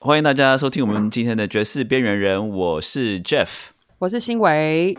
[0.00, 3.64] 欢迎大家收听我们今天的爵士边缘人，我是 Jeff。
[3.98, 4.96] 我是新维。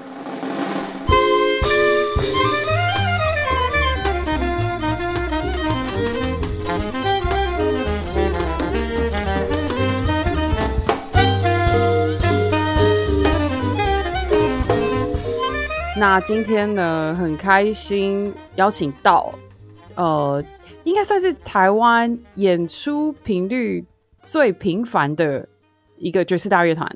[15.97, 19.33] 那今天呢，很开心邀请到，
[19.95, 20.43] 呃，
[20.83, 23.85] 应该算是台湾演出频率
[24.23, 25.47] 最频繁的
[25.97, 26.89] 一个爵士大乐团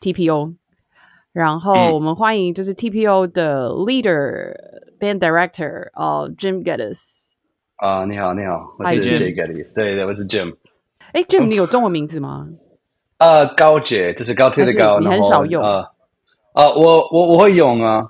[0.00, 0.54] TPO。
[1.32, 4.54] 然后我们欢迎就是 TPO 的 leader
[5.00, 7.32] band director 哦、Jim Geddes。
[7.76, 10.54] 啊、你好，你好，我是 Jim Geddes，对对，我是 Jim。
[11.12, 12.46] 哎，Jim，你有中文名字吗？
[13.18, 15.82] 呃，高姐，就是高铁的高，你很少用呃，
[16.54, 18.04] 呃，我我我会用啊，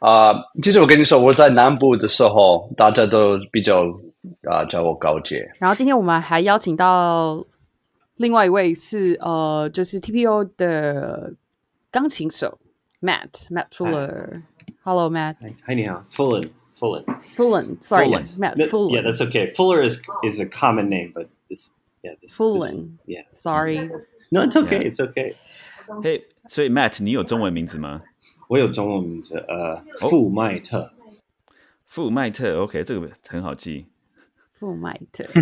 [0.00, 3.84] 啊、其实我跟你说，我在南部的时候，大家都比较
[4.50, 5.48] 啊、叫我高姐。
[5.58, 7.44] 然后今天我们还邀请到
[8.17, 11.33] 另外一位是呃，就是 TPO 的
[11.91, 12.59] 钢琴手
[13.01, 17.03] Matt Matt Fuller。Hello Matt Hi, hi, 你好，Fullen, Fullen,
[17.35, 17.77] Fullen.
[17.81, 18.19] Sorry, Fullen.
[18.19, 18.91] yes, Matt That- Fullen.
[18.93, 19.53] Yeah, that's okay.
[19.53, 21.71] Fuller is is a common name, but this,
[22.03, 22.59] yeah, this, this Fullen.
[22.59, 23.23] one- yeah.
[23.33, 23.89] Sorry.
[24.31, 24.79] No, it's okay.
[24.79, 24.89] Yeah.
[24.91, 25.35] It's okay.
[26.03, 28.03] 嘿、所以 Matt，你有中文名字吗？
[28.47, 30.91] 我有中文名字，呃，富麦特。
[31.85, 33.87] 富麦特，OK，这个很好记。
[34.63, 35.23] 富麦特。
[35.25, 35.41] 富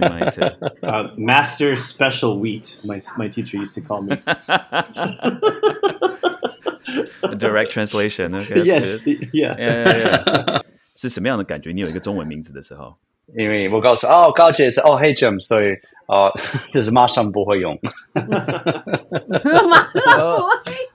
[0.00, 2.84] 麦特，呃 Master Special Wheat.
[2.84, 4.16] My my teacher used to call me.
[7.38, 9.02] direct translation，OK，、 yes.
[9.32, 9.56] Yeah.
[9.56, 10.62] yeah, yeah, yeah.
[10.94, 11.72] 是什么样的感觉？
[11.72, 12.94] 你有一个中文名字的时候，
[13.36, 15.68] 因为我告诉哦，高姐是哦，Hey Jim，所以
[16.06, 16.30] 哦，
[16.74, 17.74] 就是马上不会用。
[18.14, 20.46] 马上不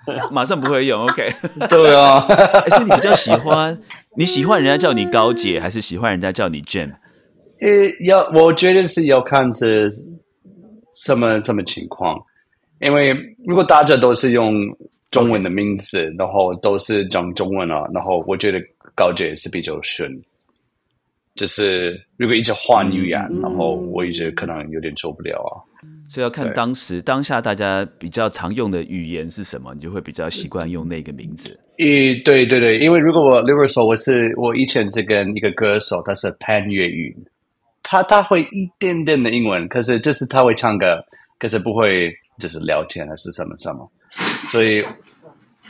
[0.05, 1.33] 会马上不会用，OK。
[1.67, 3.81] 对啊，哎所以你比较喜欢，
[4.15, 6.93] 你喜欢人家叫你高姐，还是喜欢人家叫你 Jim？
[7.62, 9.88] 呃，要我觉得是要看是
[10.92, 12.20] 什么什么情况，
[12.80, 13.14] 因为
[13.46, 14.52] 如果大家都是用
[15.10, 18.58] 中文的名字然后都是讲中文啊，然后我觉得
[18.94, 20.10] 高姐是比较顺。
[21.34, 25.56] 就是如果一直换语言，然后我一直可能有点受不了啊。
[26.06, 31.48] 所以要看对当时当下大家比较常用的语言是什么，你就会比较习惯用那个名字。
[31.78, 37.16] 诶，对对对，因为如果我如果说我是我以前是跟一个歌手，他是潘粤语，
[37.92, 40.98] 他他会一点点的英文，可是就是他会唱歌，
[41.38, 43.86] 可是不会就是聊天还是什么什么，
[44.50, 44.82] 所以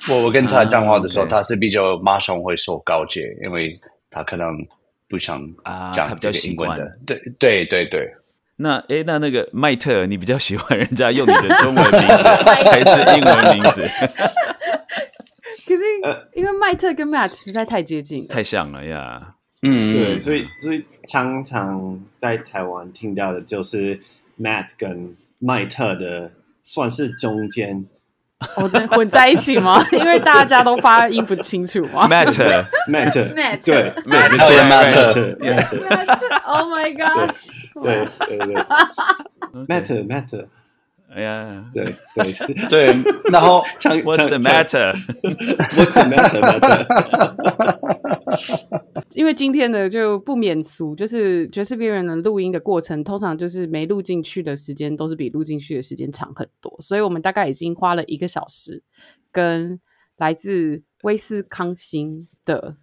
[0.09, 3.77] 我我跟他讲话的时候，他是比较马上会说高阶，因为
[4.09, 4.47] 他可能
[5.09, 5.43] 不想
[5.93, 8.09] 讲比较习这个英文的惯，对对对对。
[8.55, 13.83] 那诶，那那个麦特，你比较喜欢人家用你的中文名字 还是英文名字？
[15.67, 15.83] 可是
[16.35, 19.35] 因为麦特跟 Matt 实在太接近了，太像了呀！
[19.63, 23.99] 嗯，对，所以所以常常在台湾听到的就是
[24.41, 26.29] Matt 跟麦特的，
[26.63, 27.87] 算是中间。
[28.57, 29.87] 哦，混在一起吗？
[29.93, 34.49] 因为大家都发音不清楚吗 Matt，Matt，Matt 对 Matt，没错
[35.15, 37.33] 对 Matt，Matt Matt，？Oh my god！
[37.85, 38.55] 对对对
[39.69, 40.49] ，Matt Matt，
[41.15, 41.85] 哎呀对
[42.17, 42.25] 对，
[42.69, 42.87] 对，
[43.31, 46.85] 然后唱，What's the matter？What's the matter matter？
[49.15, 58.83] 因为今天的就不免俗，就是爵士边缘人录音的过程，通常就是没录进去的时间都是比录进去的时间长很多，所以我们大概已经花了一个小时，
[59.31, 59.81] 跟
[60.17, 62.77] 来自威斯康星的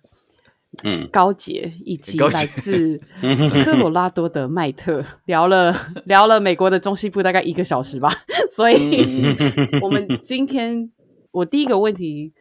[0.83, 1.09] 嗯。
[1.11, 2.95] 高杰以及来自
[3.65, 8.09] 科罗拉多的麦特聊了聊了美国的中西部大概一个小时吧，
[8.55, 9.25] 所以
[9.81, 10.91] 我们今天
[11.31, 12.33] 我第一个问题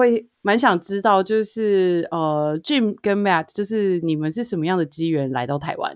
[0.00, 5.94] 会蛮想知道，就是呃，Jim 跟 Matt，就是你们是什么样的机缘来到台湾？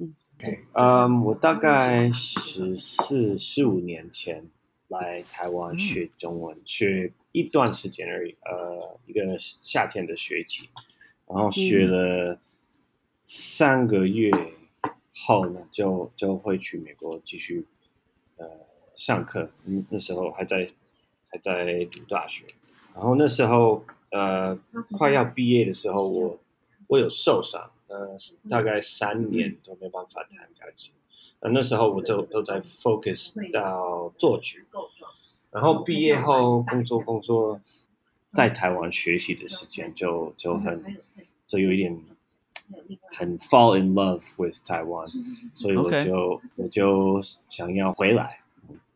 [0.74, 4.50] 嗯，我大概十四、十五年前
[4.88, 10.68] 来台湾学中文，学一段时间而已，呃，一个夏天的学期，
[11.26, 12.38] 然后学了
[13.22, 14.30] 三个月
[15.14, 17.64] 后呢，就就会去美国继续
[18.36, 18.46] 呃
[18.96, 19.50] 上课。
[19.64, 20.68] 嗯，那时候还在
[21.28, 22.44] 还在读大学，
[22.94, 24.56] 然后那时候呃
[24.92, 26.38] 快要毕业的时候，我
[26.86, 28.16] 我有受伤，呃，
[28.48, 30.94] 大概三年都没办法弹钢琴。
[31.40, 34.64] 呃，那时候我就都在 focus 到作曲，
[35.50, 37.60] 然后毕业后工作工作，
[38.32, 40.96] 在台湾学习的时间就就很
[41.46, 42.00] 就有一点
[43.12, 45.06] 很 fall in love with 台湾，
[45.52, 48.40] 所以我就我就想要回来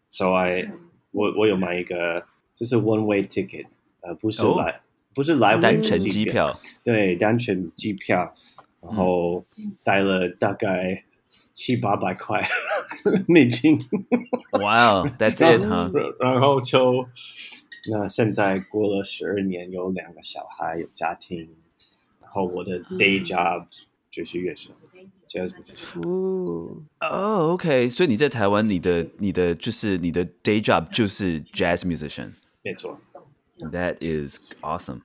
[0.09, 0.71] ，so I
[1.11, 2.25] 我我有买一个
[2.55, 3.67] 就是 one way ticket，
[4.09, 4.81] 呃，不是哦来、
[5.15, 8.35] 不是来回单程机机票，对，单程机票，
[8.81, 9.45] 然后
[9.83, 11.05] 带了大概
[11.53, 12.41] 七八百块，
[13.29, 13.79] 美金。
[14.63, 15.91] 哇，That's it 哈。
[16.21, 17.07] 然后就
[17.91, 21.51] 那现在过了十二年，有两个小孩，有家庭，
[22.23, 23.67] 然后我的 day job
[24.11, 24.71] 就是乐手
[25.29, 26.01] ，jazz musician。
[26.09, 32.33] 哦，哦，OK，所以你在台湾，你的你的就是你的 day job 就是 jazz musician。
[32.63, 32.99] 没错
[33.59, 35.01] That is awesome。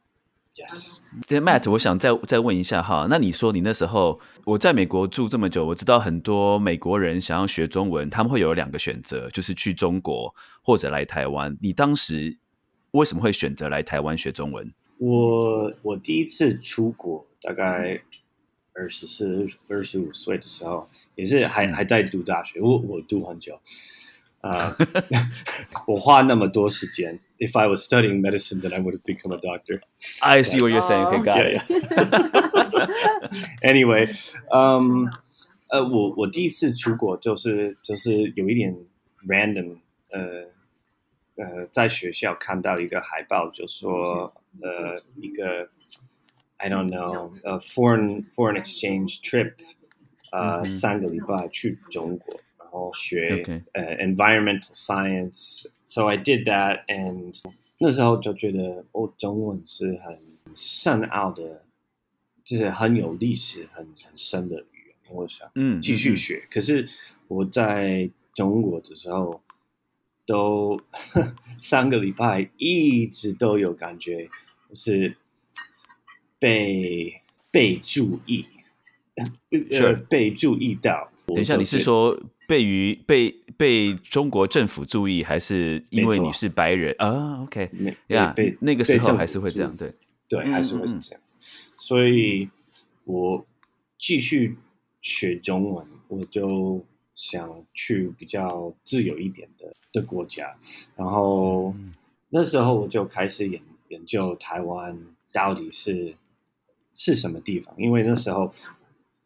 [0.56, 0.98] ，yes。
[1.28, 11.58] 对，Matt，我想再再问一下哈，那你说你那时候我在美国住这么久，我知道很多美国人想要学中文，他们会有两个选择，就是去中国或者来台湾。
[11.62, 12.38] 你当时
[12.92, 14.72] 为什么会选择来台湾学中文？
[15.00, 18.02] 我我第一次出国大概
[18.74, 23.60] 二十四、二十五岁的时候，也是还还在读大学，我我读很久，
[24.43, 24.77] 啊、
[25.87, 27.19] 我花那么多时间。
[27.39, 29.81] If I was studying medicine, then I would have become a doctor.
[30.21, 31.07] I see what you're saying.
[31.07, 31.63] Okay, got Yeah, it.
[33.63, 34.09] Anyway，
[34.51, 35.09] 嗯，
[35.69, 38.77] 呃，我我第一次出国就是就是有一点
[39.29, 39.77] random，
[40.11, 40.47] 呃
[41.37, 45.69] 呃，在学校看到一个海报，就说呃一个
[46.57, 49.53] I don't know，呃 foreign foreign exchange trip，
[50.33, 52.42] 呃、嗯哼三个礼拜去中国，然
[52.74, 53.44] 后学.
[53.74, 55.68] 呃 environmental science。
[55.86, 57.40] So I did that and
[57.78, 60.20] 那时候就觉得哦，中文是很
[60.56, 61.64] 深奥的，
[62.44, 64.96] 就是很有历史、很很深的语言。
[65.12, 66.48] 我想嗯，继续学。
[66.50, 66.88] 可是
[67.28, 69.42] 我在中国的时候，
[70.26, 70.82] 都
[71.60, 74.30] 三个礼拜一直都有感觉，
[74.70, 75.18] 就是
[76.40, 77.22] 被
[77.52, 78.46] 被注意，
[79.16, 81.12] 呃，是被注意到。
[81.28, 89.94] 等一下，你是说被于被被中国政府注意，还是因为你是白人啊？OK，没呀那个时候还是会这样，对。
[90.28, 91.34] 对，嗯还是会这样子。
[91.78, 92.50] 所以
[93.04, 93.46] 我
[94.00, 94.58] 继续
[95.02, 96.84] 学中文，我就
[97.14, 100.56] 想去比较自由一点的的国家。
[100.96, 101.94] 然后嗯
[102.30, 104.98] 那时候我就开始研研究台湾
[105.32, 106.16] 到底是
[106.96, 108.52] 是什么地方，因为那时候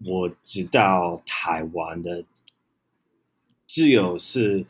[0.05, 2.23] 我知道台湾的
[3.65, 4.65] 只有是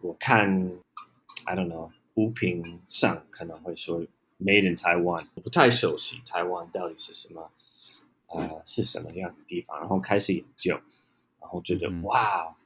[0.00, 0.72] 我看
[1.44, 4.00] I don't know 物品上可能会说
[4.38, 7.50] Made in Taiwan，我不太熟悉台湾到底是什么，
[8.26, 10.74] 呃，是什么样的地方，然后开始研究，
[11.40, 12.56] 然后觉得、嗯哇，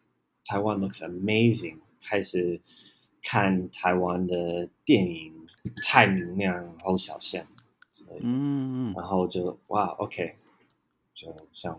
[0.45, 2.61] 台湾 looks amazing，开始
[3.23, 5.47] 看台湾的电影，
[5.83, 7.47] 蔡明亮、侯小贤
[7.93, 10.35] 之类的，嗯，然后就哇，OK，
[11.21, 11.79] 就想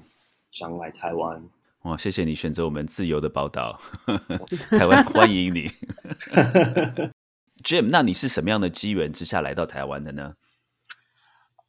[0.52, 1.42] 想来台湾。
[1.82, 3.80] 哇，谢谢你选择我们自由的报道，
[4.70, 5.68] 台湾欢迎你。
[7.64, 10.36] Jim，那你是什么样的机缘之下来到台湾的呢？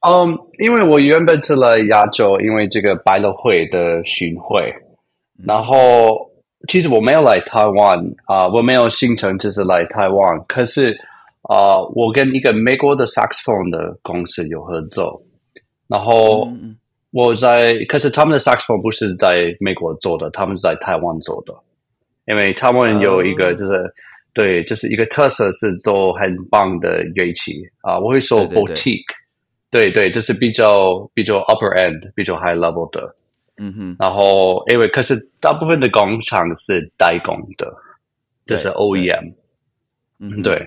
[0.01, 4.75] 嗯，因为我原本是来亚洲，因为这个百乐会的巡会，
[5.43, 6.31] 然后
[6.69, 10.93] 其实我没有来台湾啊、我没有行程就是来台湾，可是
[11.43, 15.23] 啊、我跟一个美国的 saxophone 的公司有合作，
[15.87, 16.47] 然后
[17.13, 21.55] 我在，可是他们的 saxophone 不是在美国做的，他们是在台湾做的，
[22.27, 23.95] 因为他们有一个哦就是、
[24.33, 29.05] 对，就是一个特色是做很棒的乐器啊、我会说 boutique，
[29.71, 33.15] 对对，就是比较比较 upper end，比较 high level 的。
[33.59, 37.71] 嗯哼，然后因为可是大部分的工厂是代工的，
[38.47, 39.35] 就是 OEM，
[40.19, 40.67] 嗯哼，对。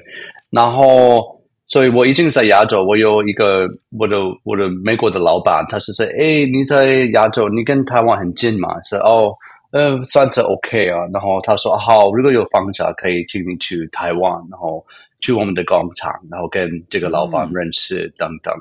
[0.52, 3.68] 然后，所以我已经在亚洲，我有一个
[3.98, 8.80] 我的我的美国的老板，他是说，哎，你在亚洲，你跟台湾很近嘛？
[8.84, 9.34] 是哦，
[9.72, 11.00] 呃，算是 OK 啊。
[11.12, 14.86] 然后他说，好，如果有放假，可以请你去台湾，然后
[15.20, 18.54] 去我们的工厂，然后跟这个老板认识等等。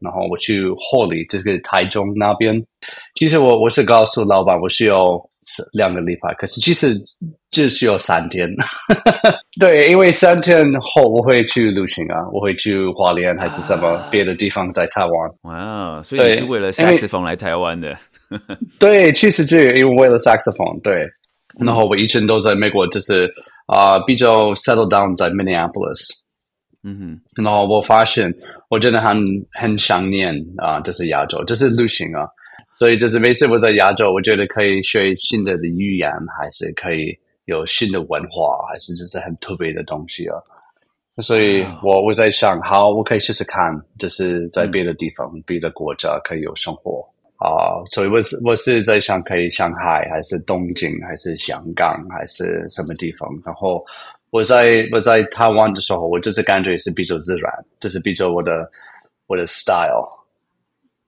[0.00, 2.64] 然后我去霍里，这是台中那边。
[3.14, 5.22] 其实我我是告诉老板，我是要
[5.72, 6.94] 两个礼拜，可是其实
[7.50, 8.48] 只需要三天。
[9.60, 15.30] 对，因为三天后我会去旅行啊，我会去华联还是什么别的地方，在台湾。
[15.42, 17.96] 哇，所以你是为了因为 saxophone 来台湾的？
[18.78, 21.06] 对，其实就因为为了 saxophone，对。
[21.58, 23.30] 然后我以前都在美国，就是
[23.66, 26.08] 啊、比较 settle down 在 Minneapolis。
[26.84, 28.34] 嗯哼然后我发现
[28.68, 29.22] 我真的很
[29.52, 32.26] 很想念啊、就是亚洲，就是旅行啊。
[32.72, 40.36] 所以就是每次我在亚洲，我觉得可以学新的的语言，还是可以有新的文化，还是就是很特别的东西啊。
[41.22, 53.28] 所以我我在想，好，我可以试试看，就是在别的地方、别的国家可以有生活啊、所以我是我是在想，可以上海，还是东京，还是香港，还是什么地方？
[53.44, 53.84] 然后
[54.30, 58.70] 我在我在台湾的时候，我就是感觉是比较自然，就是比较我的
[59.26, 60.08] 我的 style。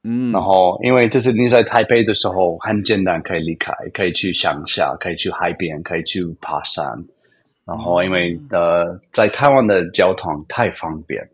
[0.04, 6.84] 嗯，然后，因为就是你在台北的时候很简单，可以离开，可以去乡下，可以去海边，可以去爬山。
[7.64, 11.26] 然后，因为呃，在台湾的交通太方便，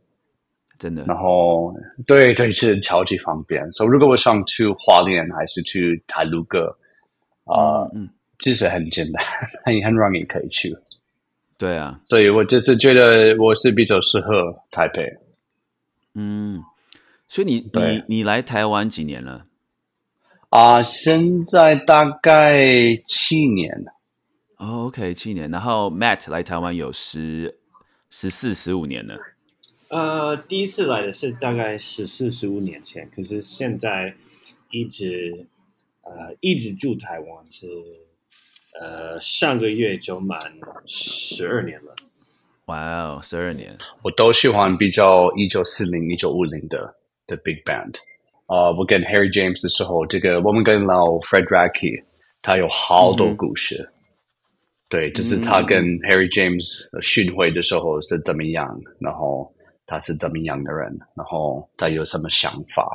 [0.78, 1.74] 真的，然后
[2.06, 3.60] 对对是超级方便。
[3.72, 6.68] 所以，如果我想去花莲还是去台鲁阁，
[7.46, 8.08] 啊、嗯，
[8.38, 9.20] 其实很简单，
[9.66, 10.72] 很很容易可以去。
[11.58, 15.04] 对啊，所以我就是觉得我是比较适合台北。
[16.14, 16.62] 嗯，
[17.30, 19.46] 所以你你你来台湾几年了？
[20.48, 22.60] 啊、现在大概
[23.06, 23.72] 七年，
[24.56, 25.48] 哦，OK，七年。
[25.48, 27.60] 然后 Matt 来台湾有十
[28.10, 29.16] 十四十五年了。
[29.90, 34.12] 呃，第一次来的是大概十四十五年前，可是现在
[34.72, 35.46] 一直
[36.02, 37.68] 呃一直住台湾是
[38.80, 40.52] 呃上个月就满
[40.84, 41.94] 十二年了。
[42.64, 43.78] 哇哦，十二年。
[44.02, 46.96] 我都喜欢比较一九四零、一九五零的
[47.30, 47.94] 的 Big Band。
[48.46, 52.02] 啊、我跟 Harry James 的时候，这个我们跟老 Fred Racky，
[52.42, 53.88] 他有好多故事。
[54.88, 56.66] 对，就是他跟 Harry James
[57.00, 58.66] 巡回的时候是怎么样，
[58.98, 59.48] 然后
[59.86, 62.90] 他是怎么样的人，然后他有什么想法，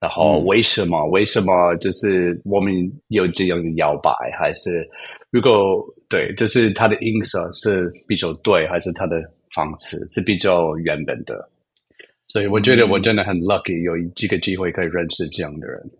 [0.00, 2.74] 然后为什么、为什么就是我们
[3.06, 4.84] 有这样的摇摆，还是
[5.30, 5.78] 如果
[6.08, 9.22] 对，就是他的音色是比较对，还是他的
[9.54, 9.96] 方式？
[10.08, 11.48] 是比较原本的。
[12.32, 15.90] 所以我觉得我真的很 lucky，有这个机会可以认识这样的人。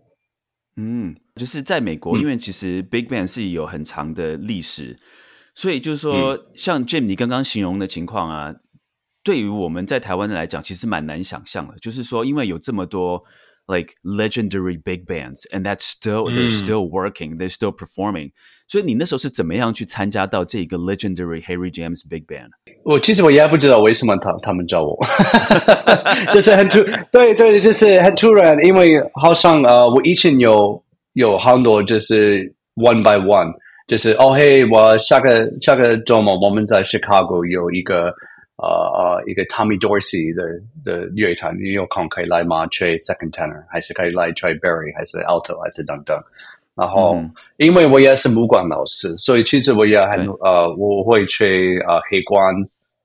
[0.77, 4.97] 嗯，就是在美国，嗯因为其实 Big Band 是有很长的历史，
[5.53, 8.55] 所以就是说，嗯像 Jim 你刚刚形容的情况啊，
[9.23, 11.77] 对于我们在台湾的来讲，其实蛮难想象的。
[11.77, 13.23] 就是说，因为有这么多
[13.67, 18.31] like legendary big bands and that's still they're 嗯 still working, they're still performing，
[18.67, 22.49] 所以你那时候是怎么样去参加到这个 legendary Harry James Big Band？
[22.83, 24.97] 我其实我也不知道为什么他他们找我，
[26.31, 26.79] 就是很突，
[27.11, 30.81] 对对，就是很突然，因为好像呃，我以前有
[31.13, 32.43] 有很多就是
[32.75, 33.53] one by one，
[33.87, 38.13] 就是哦嘿，我下个下个周末我们在 Chicago 有一个
[38.57, 40.43] 呃呃一个 Tommy Dorsey 的
[40.83, 42.67] 的乐团，你有空可以来吗？
[42.67, 46.17] 吹 second tenor，还是可以来吹 Barry，还是 alto，还是等等。
[46.75, 52.51] 然后，嗯因为我也是木管老师，所以其实我也很呃，我会吹呃黑管、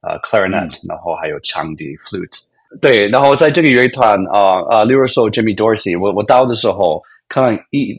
[0.03, 2.47] 呃 clarinet，、嗯然后还有长笛 flute。
[2.81, 7.99] 对，然后在这个乐团啊啊，例如说 Jimmy Dorsey，我我到的时候，可能一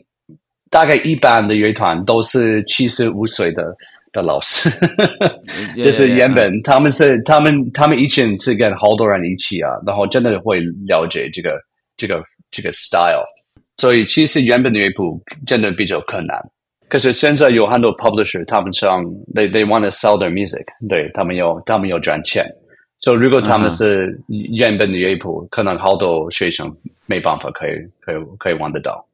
[0.70, 3.76] 大概一般的乐团都是七十五岁的
[4.12, 4.70] 的老师，
[5.76, 11.60] 就是原本他们是他们他们以前是跟好多人一起啊，然后真的会了解这个
[11.96, 13.24] 这个这个 style。
[13.76, 16.38] 所以其实原本的乐谱真的比较困难，
[16.90, 19.02] 可是现在有很多 publisher，他们想
[19.34, 22.44] they they want to sell their music，对他们有他们有赚钱。
[22.98, 26.70] 所、以如果他们是原本的乐谱，可能好多学生
[27.06, 27.70] 没办法可以
[28.00, 29.06] 可以可以玩得到。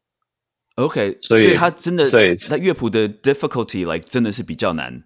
[0.74, 5.00] OK，所以他真的，所以他乐谱的 difficulty like 真的是比较难。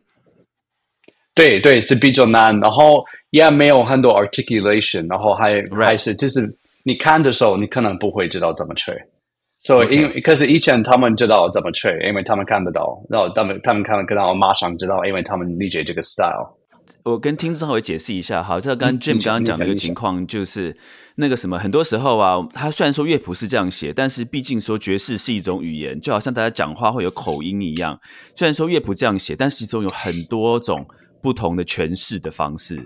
[1.35, 6.51] 对对，是比较难，然后也没有很多 articulation，然后还.还是就是
[6.83, 8.95] 你看的时候，你可能不会知道怎么吹。
[9.61, 16.57] 所以.因为可是以前他们知道怎么吹，因为他们看得到，然后他们他们看得到，马上知道，因为他们理解这个 style。
[17.03, 20.77] 我跟听众稍微解释一下，好，这刚刚 Jim 刚刚讲的一个情况，就是
[21.15, 27.99] 那个什么，很多时候啊，他虽然说乐谱是这样写，但是毕竟说爵士是一种语言，就好像大家讲话会有口音一样。
[28.37, 30.87] 虽然说乐谱这样写，但是其中有很多种
[31.23, 32.79] 不同的诠释的方式。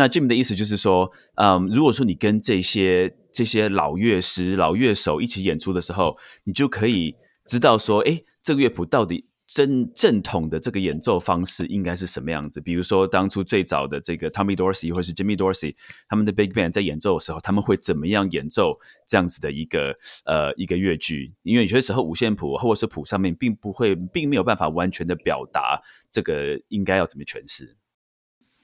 [0.00, 7.14] 那 Jim 的意思就是说，嗯，如果说你跟这些这些老乐师、老乐手一起演出的时候，你就可以
[7.44, 12.62] 知道说，诶，这个乐谱到底正正统的这个演奏方式应该是什么样子？
[12.62, 15.74] 比如说，当初最早的这个 Tommy Dorsey 或是 Jimmy Dorsey
[16.08, 21.34] 他们的 Big Band 在演奏的时候，他们会怎么样演奏这样子的一个呃一个乐句？
[21.42, 27.76] 因为有些时候五线谱或者是谱上面并不会，并没有办法完全的表达这个应该要怎么诠释。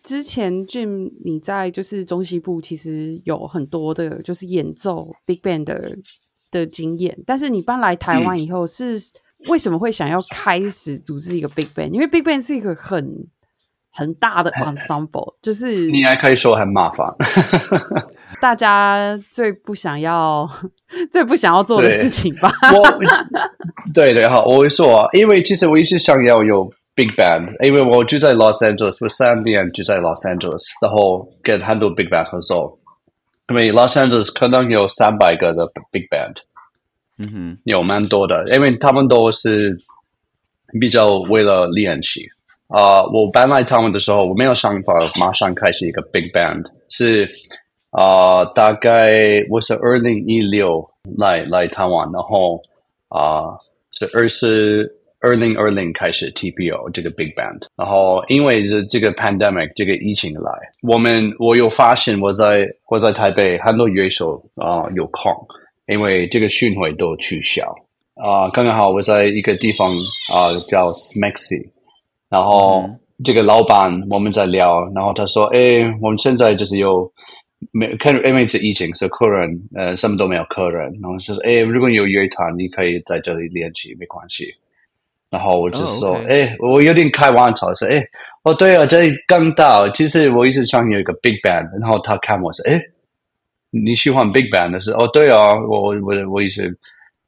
[0.06, 5.98] 之前 Jim 你在就是中西部其实有很多的就是演奏 Big Band 的
[6.52, 8.96] 的经验，但是你搬来台湾以后是
[9.48, 11.90] 为什么会想要开始组织一个 Big Band？
[11.90, 13.26] 因为 Big Band 是一个很
[13.90, 17.04] 很大的 ensemble，就是你还可以说很麻烦。
[18.40, 20.48] 大家最不想要、
[21.10, 22.50] 最不想要做的事情吧。
[22.72, 22.82] 我
[23.94, 26.64] 对对好，我会说啊，因为其实我一直想要有
[26.94, 32.78] big band，因为我住在 Los Angeles，我三年住在 Los Angeles，然后跟很多 big band 合作，
[33.48, 36.36] 因为 Los Angeles 可能有三百个的 big band，
[37.18, 39.78] 嗯哼，有蛮多的，因为他们都是
[40.80, 42.28] 比较为了练习。
[42.68, 47.24] 啊、我搬来他们的时候，我没有想法马上开始一个 big band，是
[47.96, 50.86] 啊、大概我是二零一六
[51.16, 52.60] 来来台湾，然后
[53.08, 53.56] 啊、
[53.90, 54.86] 是二十
[55.18, 60.52] 二零二零开始 TPO 这个 Big Band，然后因为这这个 pandemic 这个疫情来，
[60.86, 65.32] 我们我有发现我在我在台北很多乐手啊、有空，
[65.86, 67.64] 因为这个巡回都取消。
[68.16, 69.90] 啊、刚刚好我在一个地方
[70.30, 71.66] 啊、叫 Smexy，
[72.28, 72.98] 然后嗯。
[73.24, 77.10] 这个老板我们在聊，然后他说：“哎，我们现在就是有
[77.72, 84.46] 没看，因为是疫情，所以客人呃什么都没有客人，然后说：哎，如果有乐团，你可以在这里练习，没关系。”
[85.30, 88.02] 然后我就说：“哦，OK 哎、我有点开玩笑说：哎，
[88.42, 92.80] 哦对啊，这里刚到，其实我一直想有一个 big band。”然后他看我说：“哎，
[93.70, 94.92] 你喜欢 big band 的是？
[94.92, 96.72] 哦，对啊，我我我我一直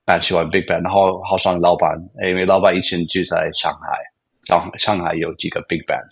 [0.06, 0.82] 蛮喜欢 big band。
[0.82, 3.98] 然后好像老板，因为老板以前住在上海。”
[4.44, 6.08] 上上海有几个 big band，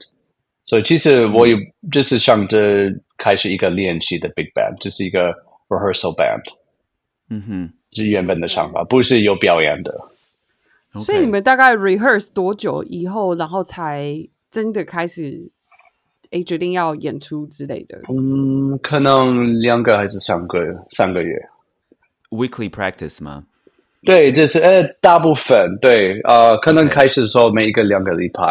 [0.67, 1.57] 所以其实我也
[1.91, 5.33] 就是想着开始一个练习的 big band，就是一个
[5.69, 6.43] rehearsal band，
[7.31, 9.93] 嗯哼是原本的想法，不是有表演的。
[11.05, 14.17] 所以你们大概 rehearse 多久以后，然后才
[14.51, 15.51] 真的开始
[16.31, 17.99] 诶决定要演出之类的？
[18.09, 20.59] 嗯，可能两个还是三个
[20.91, 21.37] 三个月。
[22.31, 23.45] weekly practice 吗？
[24.03, 28.43] 对，就是呃，大部分对，呃，可能开始的时候每一个两个礼拜，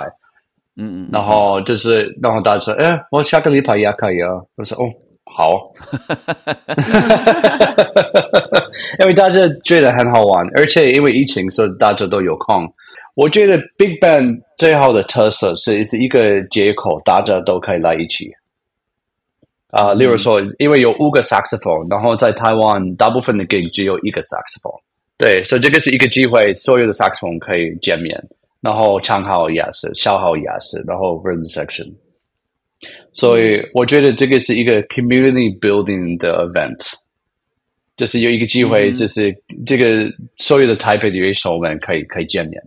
[0.77, 4.29] 嗯嗯，然后就是，然后大家说，哎，我下个礼拜也可以啊。
[4.57, 4.83] 我说，哦，
[5.25, 5.51] 好，
[8.99, 12.67] 因为大家觉得很好玩，而且因为疫情，所以大家都有空。
[13.15, 18.29] 我觉得 Big Band 最好的特色是是一个接口，大家都可以来一起。
[19.71, 24.79] 啊、例如说，因为有五个 saxophone，然后在台湾大部分的 gig 只有一个 saxophone，
[25.17, 28.21] 对，所以这个是一个机会，所有的 saxophone 可以见面。
[28.65, 31.93] 然后长号也是，小号也是，然后 rhythm section。
[33.13, 36.93] 所以我觉得这个是一个 community building 的 event，
[37.95, 39.33] 就是有一个机会，嗯就是
[39.65, 42.59] 这个所有的台北的乐手们可以可以见面。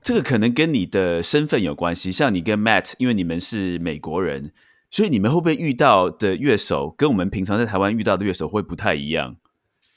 [0.00, 4.52] 这个可能跟你的身份有关系，像你跟 Matt，因为你们是美国人，
[4.90, 9.36] 所以你们会不会遇到的乐手跟我们平常在台湾遇到的乐手会不太一样？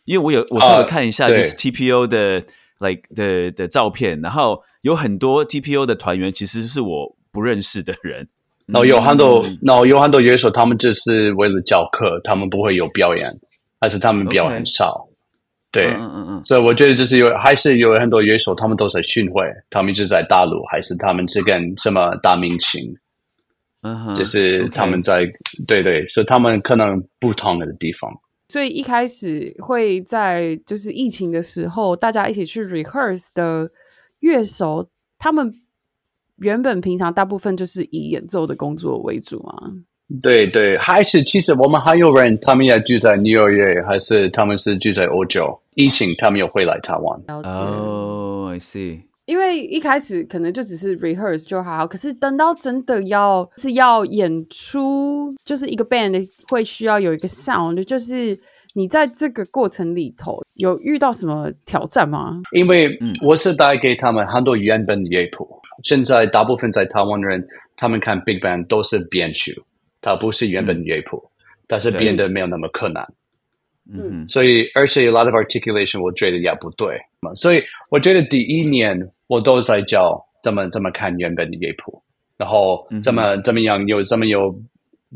[0.05, 2.43] 因为我有我稍微看一下，就是 TPO 的
[2.79, 8.27] like 的的照片，然后有很多 TPO 的团员其实是我不认识的人，
[8.67, 13.27] 然 后有很多嗯，然后有很多乐手，他们只是为了教课，他们不会有表演，
[13.81, 15.09] 还是他们表演 OK 少。
[15.71, 22.93] 对，嗯嗯嗯所以我觉得就是有，还是有很多乐手，他们都在巡回，他们一直在大陆，还是他们是跟什么大明星，
[23.81, 25.25] 嗯哼，就是他们在
[25.67, 28.07] 对对，所以他们可能不同的地方。
[28.49, 33.67] 所以一开始会在就是疫情的时候，大家一起去 rehearse 的
[34.25, 35.53] 乐手，他们
[36.37, 39.71] 原本平常大部分就是以演奏的工作为主啊。
[40.21, 45.59] 对对，还是其实我们还有人，他们也住在纽约，还是他们是住在欧洲。
[45.75, 47.21] 疫情他们又回来台湾。
[47.27, 58.39] 哦、i see，因为一开始可能就只是 rehearse 就好，可是等到真的要是要演出，就是一个 band 会需要有一个 sound，就是
[58.77, 62.41] 你在这个过程里头有遇到什么挑战吗？
[62.51, 65.47] 因为嗯我是带给他们很多原本的乐谱。
[65.83, 67.41] 现在大部分在台湾的人，
[67.77, 69.53] 他们看 Big Band 都是编曲，
[70.01, 71.23] 它不是原本的乐谱，
[71.67, 73.01] 但是对编的没有那么困难。
[73.89, 76.97] 嗯，所以而且 a lot of articulation 我觉得也不对。
[77.35, 82.03] 所以我觉得第一年我都在教怎么怎么看原本的乐谱，
[82.35, 84.53] 然后怎么、怎么样有怎么有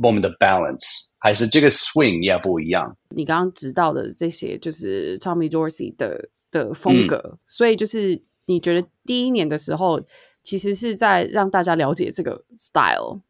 [0.02, 2.98] 我们的 balance，还是这个 swing 也不一样。
[3.16, 10.02] 你刚刚知道的这些，就是 Tommy Dorsey 的的风格，所以就是你觉得第一年的时候，
[10.44, 13.22] 其实是在让大家了解这个 style。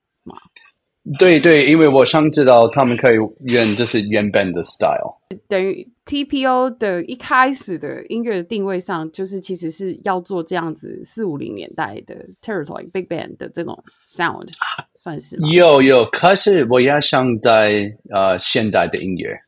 [1.17, 5.17] 对对，因为我想知道他们可以原就是原本的 style。
[5.47, 14.49] 等于 TPO 的一开始的音乐的定位上，就是其实是要做这样子四五零年代的 Territory Big Band 的这种 sound，
[14.93, 15.37] 算是？
[15.51, 19.39] 有有，可是我也想在呃现代的音乐，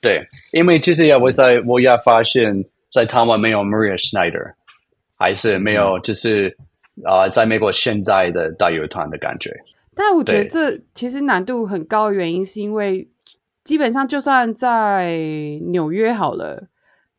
[0.00, 4.54] 对，因为其实也我在我也发现，在台湾没有 Maria Schneider，
[5.16, 6.56] 还是没有就是
[7.04, 9.50] 啊、呃在美国现在的大乐团的感觉。
[10.00, 13.10] 但我觉得这其实难度很高的原因，是因为
[13.64, 15.18] 基本上就算在
[15.72, 16.68] 纽约好了，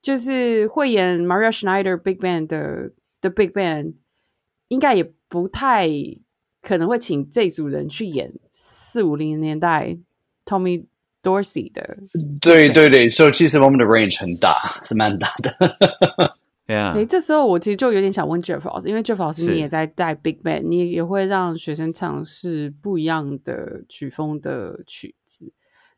[0.02, 3.96] 就是会演 Maria Schneider Big Band 的的 Big Band，
[4.70, 5.89] 应该也不太
[6.62, 9.98] 可能会请这组人去演四五零年代
[10.46, 10.86] Tommy
[11.22, 11.98] Dorsey 的。
[12.39, 16.38] 对对对，所以其实我们的 range 很大，是蛮大的。
[16.69, 25.51] 对啊诶，，这时候我其实就有点想问 Jeff 老师，因为 Jeff 老师你也在带 Big Band，你也会让学生尝试不一样的曲风的曲子。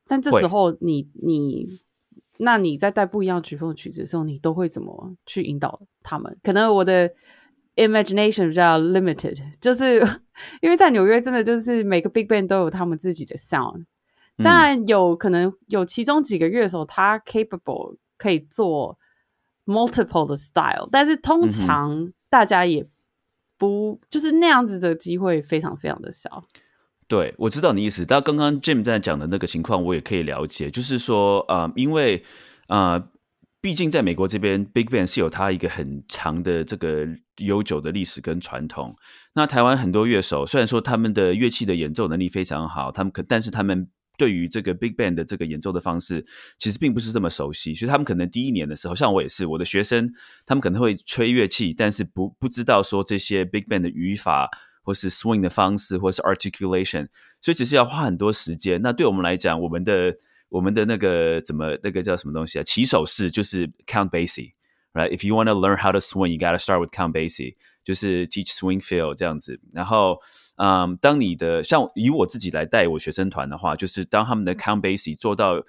[0.07, 1.81] 但这时候你你，
[2.37, 6.37] 那你在带不一样曲风的曲子的时候，你都会怎么去引导他们？
[6.41, 7.11] 可能我的
[7.75, 9.99] imagination 比较 limited，就是
[10.61, 13.79] 因为在纽约真的就是每个 big band 都有他们自己的 sound，
[14.37, 14.43] 嗯。
[14.45, 18.97] 当然有可能有其中几个乐手他 capable 可以做
[19.71, 22.85] multiple 的 style，但是通常大家也
[23.57, 26.43] 不就是那样子的机会非常非常的少。
[27.07, 28.05] 对，我知道你意思。
[28.05, 30.69] 但刚刚 Jim 在讲的那个情况，我也可以了解。
[30.69, 32.23] 就是说，呃，因为
[32.67, 33.03] 呃，
[33.59, 37.05] 毕竟在美国这边，Big Band 是有它一个很长的这个
[37.39, 38.95] 悠久的历史跟传统。
[39.33, 43.89] 那台湾很多乐手，虽然说他们的乐器的演奏能力非常好，他们可，但是他们
[44.21, 46.23] 对于这个 Big Band 的这个演奏的方式，
[46.59, 47.73] 其实并不是这么熟悉。
[47.73, 50.13] 所以他们可能第一年的时候，像我也是，我的学生，
[50.45, 54.47] 他们可能会吹乐器，但是不不知道说这些 Big Band 的语法。
[54.83, 57.07] 或是 swing 的方式，或是 articulation，
[57.39, 58.81] 所以其实要花很多时间。
[58.81, 60.11] 那对我们来讲，我们的
[60.49, 62.63] 我们的那个怎么那个叫什么东西啊？
[62.63, 67.53] 起手式就是 Count Basie，right？If you want to learn how to swing, you gotta start with Count Basie，
[67.83, 69.59] 就是 teach swing feel 这样子。
[69.73, 70.19] 然后，
[70.55, 75.63] 嗯，当你的像以我自己来带我学生团的话，就是当他们的 Count basic 做到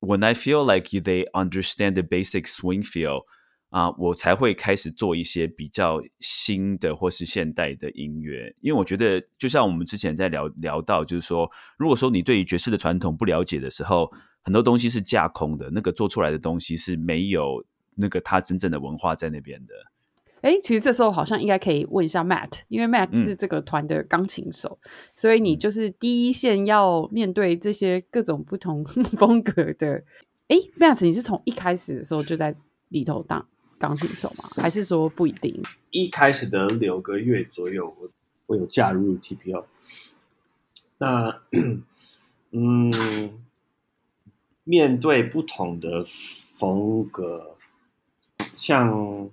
[0.00, 3.24] When I feel like they understand the basic swing feel。
[3.70, 11.48] 啊，我才会开始做一些比较新的或是现代的音乐，因为我觉得，就像我们之前在聊聊到，就是说，
[11.78, 19.72] 如果说你对于爵士的传统不了解的时候，很多东西是架空的，那个做出来的东西是没有那个它真正的文化在那边的。
[20.42, 24.78] 哎，其实这时候好像应该可以问一下 Matt，因为 Matt 是这个团的钢琴手，
[25.12, 28.84] 所以你就是第一线要面对这些各种不同
[29.16, 30.04] 风格的。
[30.48, 32.56] 哎，Matt，你是从一开始的时候就在
[32.88, 33.46] 里头当？
[33.78, 34.44] 钢琴手吗？
[34.56, 35.58] 还是说不一定？
[35.90, 38.10] 一开始的六个月左右，我
[38.48, 39.64] 我有加入 TPO。
[40.98, 41.40] 那
[42.50, 42.92] 嗯，
[44.64, 47.56] 面对不同的风格，
[48.54, 49.30] 像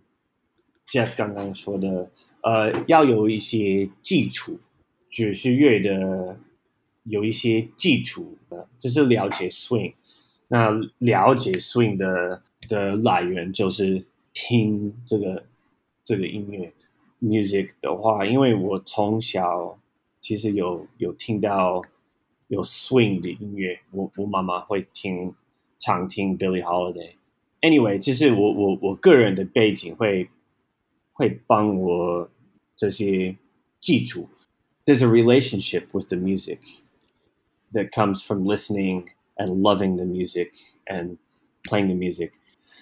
[0.90, 2.10] Jeff 刚刚说的，
[2.42, 4.60] 呃，要有一些基础，
[5.10, 6.38] 爵士乐的
[7.04, 9.94] 有一些基础的，就是了解 swing。
[10.48, 14.06] 那了解 swing 的的来源就是。
[14.40, 15.44] 听这个
[16.04, 16.72] 这个音乐
[17.20, 19.80] music 的话，因为我从小
[20.22, 21.82] 其实有有听到
[22.50, 25.34] 有 swing 的音乐，我我妈妈会听
[25.80, 27.16] 常听 Billie Holiday。
[27.62, 30.30] Anyway，其实我我我个人的背景会
[31.18, 32.30] 会帮我
[32.76, 33.36] 这些
[33.82, 34.30] 基础。
[34.86, 36.60] There's a relationship with the music
[37.74, 40.52] that comes from listening and loving the music
[40.86, 41.18] and
[41.64, 42.34] playing the music.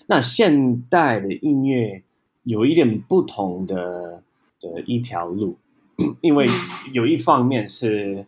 [0.08, 2.04] 那现代的音乐
[2.44, 4.22] 有一点不同的
[4.60, 5.58] 的一条路，
[6.22, 6.46] 因为
[6.92, 8.26] 有一方面是，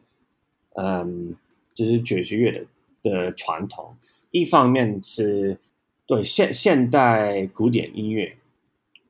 [0.75, 1.35] 嗯，
[1.75, 2.65] 就是爵士乐的
[3.03, 3.97] 的传统，
[4.31, 5.59] 一方面是
[6.07, 8.36] 对现现代古典音乐，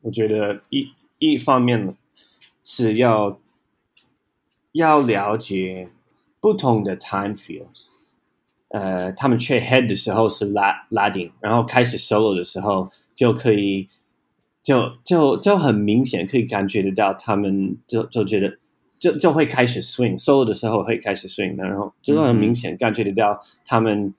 [0.07, 0.87] 我觉得一
[1.19, 1.93] 一方面
[2.63, 3.37] 是要
[4.71, 5.89] 要了解
[6.39, 7.65] 不同的 time feel。
[8.69, 13.89] 呃，他们吹 head 的时候是拉拉丁，然后开始 solo 的时候就可以，
[14.63, 18.57] 就就就很明显可以感觉得到，他们就就觉得
[19.01, 24.13] 就就会开始 swing solo 的时候会开始 swing，然后就很明显感觉得到，他们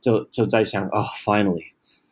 [0.00, 1.00] 就就在想，哦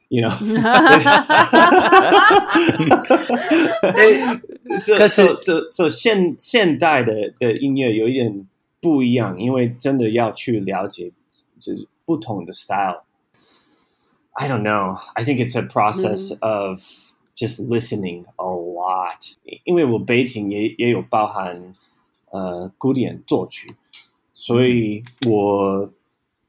[0.09, 0.31] ，finally，you know，
[4.97, 8.47] 可是 so so 现现代的的音乐有一点
[8.79, 11.11] 不一样，因为真的要去了解。
[11.59, 14.99] 就是不同的 style。I don't know.
[15.13, 16.81] I think it's a process of
[17.33, 19.35] just listening a lot.
[19.63, 21.71] 因为我背景也也有包含
[22.31, 23.73] 呃古典作曲，
[24.33, 25.89] 所以我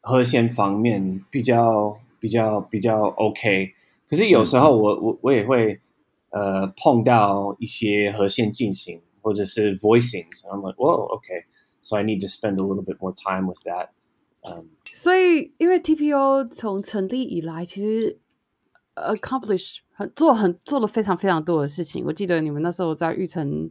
[0.01, 3.72] 和弦方面比较 比较比较 OK。
[4.08, 5.80] 可是有时候我我我也会
[6.32, 10.42] 呃碰到一些和弦进行或者是 voicings。
[10.44, 11.46] I'm like, whoa, okay.
[11.82, 13.90] So I need to spend a little bit more time with that.
[14.42, 18.18] 嗯，所以因为 TPO 从成立以来，其实
[18.96, 22.04] accomplish 很做很做了非常非常多的事情。
[22.06, 23.70] 我记得你们那时候在玉成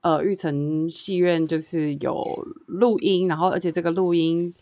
[0.00, 2.24] 呃玉成戏院就是有
[2.66, 4.54] 录音，然后而且这个录音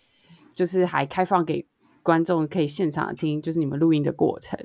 [0.54, 1.66] 就是还开放给
[2.04, 4.56] 观众可以现场听，就是你们录音的过程。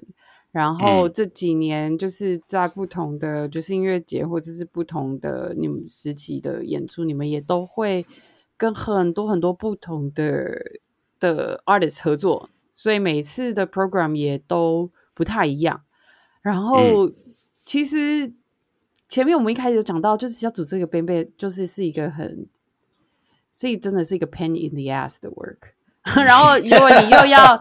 [0.52, 8.06] 然后这几年就是在不同的就是音乐节或者是不同的你们时期的演出，你们也都会。
[8.60, 10.52] 跟很多很多不同的
[11.18, 15.84] 的 artist 合作，所以每次的 program 也都不太一样。
[16.42, 17.10] 然后，
[17.64, 18.34] 其实
[19.08, 22.50] 前面我们一开始有讲到，就是要组织一个 band，就是是一个很，
[23.50, 25.70] 所以真的是一个 pain in the ass 的 work。
[26.26, 27.58] 然后如果你又要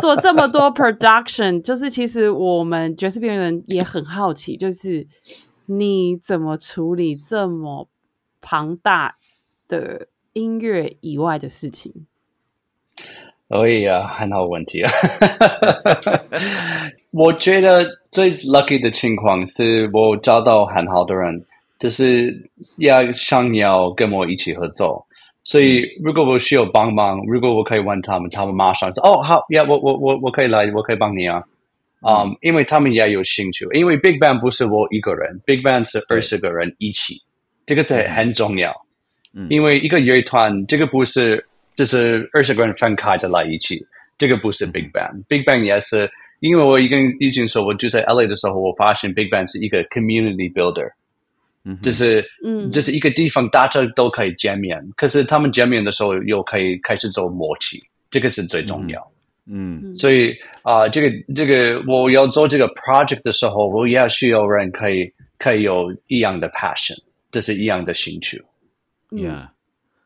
[0.00, 5.06] 做这么多 production，就是其实我们爵士边缘人也很好奇，就是
[5.66, 7.88] 你怎么处理这么
[8.40, 9.16] 庞大
[9.68, 11.92] 的音乐以外的事情？
[13.48, 14.90] 可以啊，很好问题啊。
[17.12, 21.44] 我觉得最 lucky 的情况是我找到很好的人，
[21.78, 25.06] 就是要想要跟我一起合作。
[25.44, 31.42] 所以如果我需要帮忙，如果我可以问他们，他们马上说：“哦，好呀，我我我我可以来，我可以帮你啊。”
[32.02, 33.64] 啊、um,，因为他们也有兴趣。
[33.72, 37.14] 因为 Big Bang 不是我一个人，Big Bang 是二十个人一起，
[37.64, 38.74] 这个是很重要。
[39.32, 39.46] 嗯。
[39.50, 43.86] 因为一个乐团，这个不是就是二十个人分开的来一起，
[44.18, 50.90] 这个不是 Big Bang，Big Bang 也是，因为我已经已经说，我就在 LA 的时候，我发现 Big Bang 是一个 community builder，
[51.82, 54.82] 就是嗯这是一个地方，大家都可以见面。
[54.96, 59.12] 可是他们见面的时候，又可以开始做默契，这个是最重要。
[59.44, 66.96] 嗯所以啊、这个这个我要做这个 project 的时候，我也需要人可以可以有一样的 passion，
[67.32, 68.40] 这是一样的兴趣。
[69.10, 69.48] 嗯，Yeah。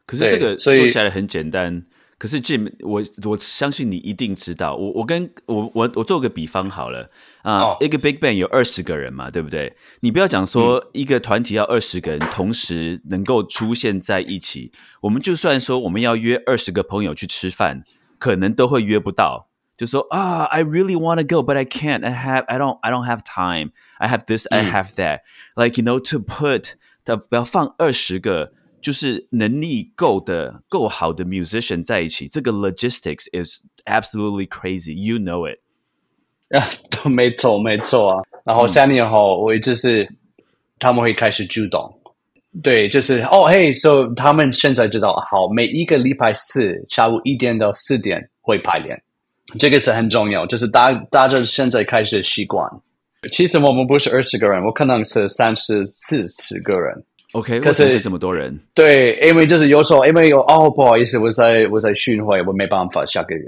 [0.07, 1.85] 可是这个所以说起来很简单，
[2.19, 4.75] 可是 Jim，我我相信你一定知道。
[4.75, 7.11] 我我跟我我我做个比方好了
[7.43, 9.77] 啊、哦一个 Big Bang 有二十个人嘛，对不对？
[10.01, 17.85] 你不要讲说一个团体要二十个人同时能够出现在一起，我们就算说我们要约二十个朋友去吃饭，
[18.19, 19.49] 可能都会约不到。
[19.77, 22.03] 就说啊，I really want to go, but I can't.
[22.03, 23.73] I have, I don't, I don't have time.
[23.99, 25.21] I have this, I have that.
[25.55, 26.73] Like you know, to put
[27.05, 34.93] 的不要放二十个，就是能力够的、够好的 musician 在一起，这个 logistics is absolutely crazy.
[34.93, 35.59] You know it.
[36.57, 38.23] 啊，都没错，没错啊。
[38.45, 40.09] 然后三年后，我就是
[40.79, 41.93] 他们会开始主动，
[42.63, 48.97] 对，就是哦，嘿，所以他们现在知道，好，每一个礼拜四下午一点到四点会排练，
[49.59, 52.65] 这个是很重要，就是大大家现在开始习惯。
[53.33, 57.05] 其实我们不是二十个人，我可能是三十四十个人。
[57.37, 58.59] OK，可是这么多人？
[58.75, 63.45] 对，因为就是有时候，因为有哦，不好意思，我在我在巡回，我没办法下个月，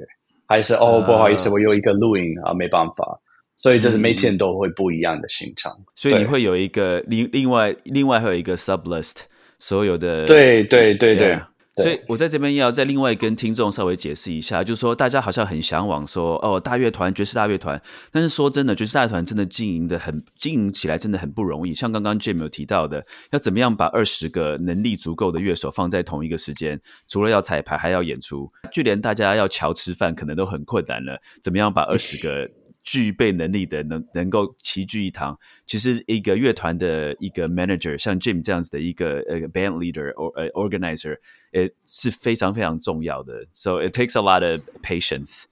[0.47, 1.07] 还是哦，啊。
[1.07, 3.19] 不好意思，我有一个录音啊，没办法，
[3.57, 5.73] 所以就是每天都会不一样的行程。
[5.95, 9.23] 所以你会有一个另另外另外会有一个 sub list，
[9.59, 11.35] 所有的对对对对。
[11.35, 11.43] Yeah
[11.79, 21.73] 所以我在这边要再另外跟听众稍微解释一下，就是说大家好像很向往说哦大乐团爵士大乐团，但是说真的，爵士大乐团真的经营的很经营起来真的很不容易。
[21.73, 31.21] 像刚刚 Jim 有提到的，要怎么样把二十个能力足够的乐手放在同一个时间，除了要彩排还要演出，就连大家要瞧吃饭可能都很困难了。
[31.43, 32.51] 怎么样把二十个
[32.89, 41.19] 具备能力的能能够齐聚一堂，其实一个乐团的一个 manager，像 Jim 这样子的一个呃 band leader or 呃 organizer，
[41.53, 43.45] 呃是非常非常重要的。
[43.53, 45.45] So it takes a lot of patience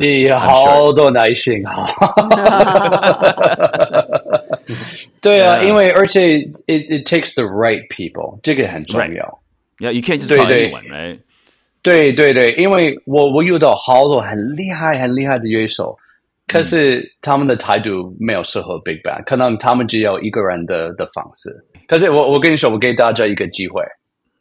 [0.00, 1.86] 你好多耐心哈。
[5.20, 9.42] 对啊.因为而且 it it takes the right people，这个很重要。
[9.80, 11.18] Yeah, you can't just 对 call 对 anyone, right?
[11.82, 15.98] 对对对，因为我我遇到好多很厉害很厉害的乐手，
[16.48, 21.50] 可是他们的态度没有适合 Big Bang，可能他们只有一个人的的方式。
[21.86, 23.82] 可是我我跟你说，我给大家一个机会，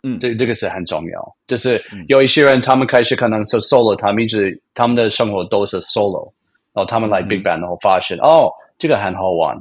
[0.04, 1.36] 嗯这，这个是很重要。
[1.46, 6.32] 就是有一些人，他们开始可能是 solo，他们一直他们的生活都是 solo，
[6.74, 9.56] 然后他们来 Big Bang，然后发现哦，这个很好玩。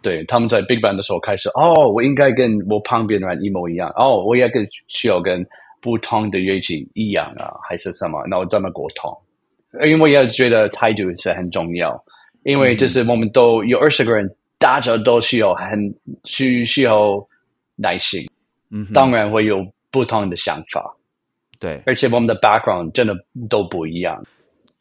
[0.00, 5.44] 对，他们在 Big Bang 的时候开始，哦，我应该跟我旁边的人一模一样，哦，我也跟需要跟
[5.80, 8.22] 不同的乐器一样啊，还是什么？
[8.30, 9.12] 然后这么沟通，
[9.84, 12.04] 因为我也觉得态度是很重要，
[12.44, 17.26] 因为就是我们都有二十个人，大家都需要很需需要
[17.76, 18.26] 耐心，
[18.70, 20.96] 嗯哼，当然会有不同的想法，
[21.58, 21.82] 对。
[21.84, 23.14] 而且我们的 background 真的
[23.48, 24.24] 都不一样。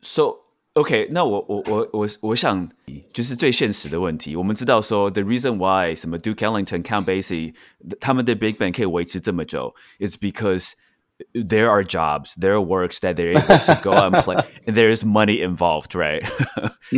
[0.01, 0.37] So
[0.73, 2.69] OK，那我我我我我想
[3.13, 4.35] 就是最现实的问题。
[4.35, 7.53] 我们知道说，the reason why 什么 Duke Ellington、Count Basie
[7.99, 10.73] 他们的 Big Band 可以维持这么久，is because
[11.34, 14.74] there are jobs, there are works that they're able to go out and play, and
[14.74, 16.24] there is money involved, right?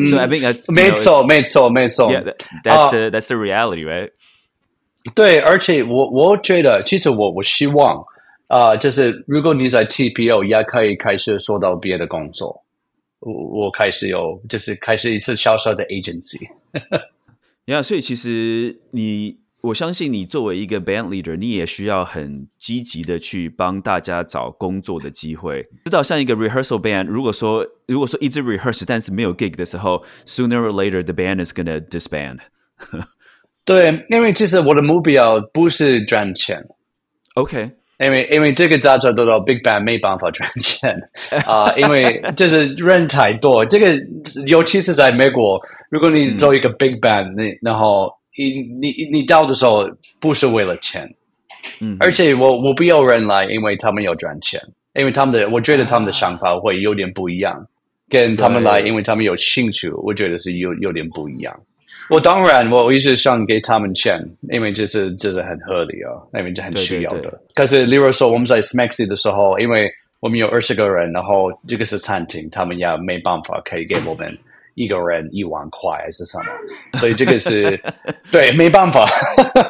[0.08, 2.10] so I think that's you 没 know, 错， it's- 没错，没错。
[2.12, 4.10] Yeah, that, that's 啊 the that's the reality, right?
[5.14, 8.04] 对，而且我我觉得，其实我我希望，
[8.46, 12.62] 啊、就是如果你在 TPO 也可以开始说到别的工作，
[13.18, 13.32] 我
[13.66, 16.38] 我开始有就是开始一次小小的 agency。
[17.66, 19.36] 呀， 所以其实你，
[19.67, 25.61] 我相信你作为一个 band leader，你也需要很积极的去帮大家找工作的机会。
[25.85, 32.37] 知道像一个 rehearsal band，如果说如果说一直 rehearse，但是没有 gig 的时候，sooner or later the band is gonna disband。
[33.65, 36.63] 对，因为其实我的目标不是赚钱
[37.33, 40.95] ，OK，因为因为这个大家都知道，Big Band 没办法赚钱
[41.45, 43.65] 啊、因为就是人太多。
[43.65, 43.93] 这个
[44.45, 51.09] 尤其是在美国，如果你做一个 Big Band，你然后你你你到的时候不是为了钱，
[51.79, 54.61] 嗯，而且我我不要人来，因为他们要赚钱，
[54.93, 57.67] 因为他们的我觉得他们的想法会有点不一样，
[58.09, 61.53] 跟他们来，因为他们有兴趣，我觉得是有有点不一样。
[62.09, 64.17] 我当然，我一直想给他们钱，
[64.49, 67.19] 因为这是这是很合理啊，因为这很需要的。
[67.19, 74.37] 对对对可是，例如说我们在 Smexy 的时候，因为我们有二十个人，然后这个是餐厅，他们也没办法可以给我们
[74.77, 76.45] 一个人一万块还是什么，
[77.01, 77.77] 所以这个是
[78.31, 79.09] 对没办法。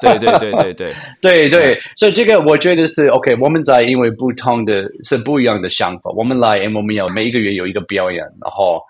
[0.02, 3.36] 对对对对对，对 对，所以这个我觉得是 OK。
[3.39, 8.82] 我们在因为不同的是不一样的想法，我们来，因为我们有每一个月有一个表演，然后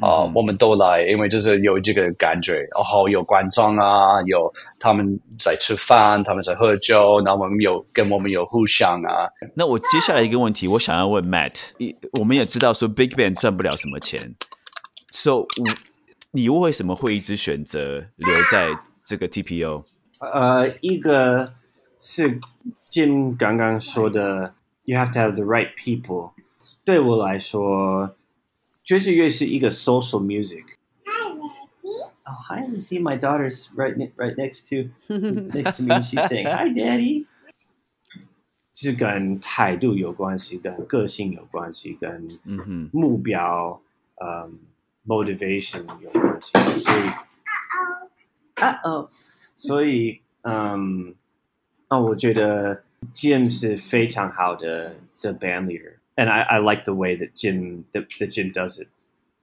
[0.00, 5.04] 啊、呃我们都来，因为就是有这个感觉，然后有观众啊，有他们
[5.36, 14.20] 在吃饭，他们在喝酒，然后我们有跟我们有互相啊，那我接下来一个问题，我想要问 Matt，一我们也知道说 Big Bang 赚不了什么钱
[15.14, 15.46] ，so 我
[16.32, 19.84] 你为什么会一直选择留在这个 TPO？
[20.20, 21.54] 呃，一个
[21.98, 22.40] 是
[22.90, 26.32] Jim 刚刚说的，you have to have the right people。
[26.84, 28.14] 对我来说，
[28.82, 30.64] 爵士乐是一个 social music。
[32.26, 33.00] Oh, hi, Lizzie.
[33.00, 37.26] My daughter's right ne- right next to next to me, and she's saying, "Hi, Daddy."
[38.72, 43.80] 是跟态度有关系，跟个性有关系，跟嗯哼，目标，
[44.16, 44.50] 呃
[45.05, 47.09] ，motivation 有关系，所以，
[48.55, 49.07] 啊哦，
[49.55, 51.15] 所以，嗯，
[51.87, 58.81] 啊，我觉得 Jim 是非常好的的 band leader，and I I like the way that Jim that that Jim does
[58.81, 58.87] it,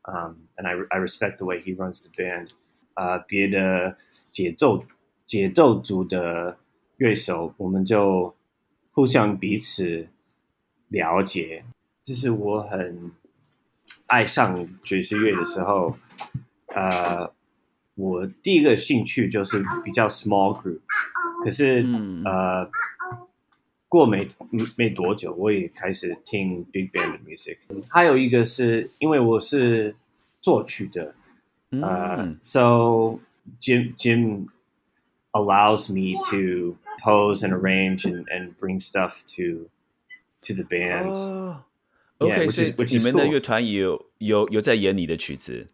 [0.02, 2.50] um, and I I respect the way he runs the band.
[2.94, 3.98] 啊、别的
[4.30, 4.82] 节奏
[5.22, 6.56] 节奏组的
[6.96, 8.34] 乐手，我们就
[8.90, 10.08] 互相彼此
[10.88, 11.62] 了解。
[12.00, 13.12] 这是我很
[14.06, 15.96] 爱上爵士乐的时候，
[16.68, 17.32] 呃，
[17.94, 20.80] 我第一个兴趣就是比较 small group，
[21.42, 22.70] 可是、嗯呃，
[23.88, 24.30] 过没
[24.78, 27.58] 没多久，我也开始听 big band 的 music。
[27.88, 29.96] 还有一个是因为我是
[30.40, 31.14] 作曲的，
[31.70, 33.18] uh, 嗯 so
[33.60, 34.48] Jim Jim
[35.32, 39.68] allows me to pose and arrange and, and bring stuff to
[40.42, 41.08] to the band.
[41.08, 41.64] 哦
[42.20, 43.30] Yeah, OK， which 所 is- 以 which 你 is 们的 cool.
[43.32, 45.66] 乐团也有有有在演你的曲子，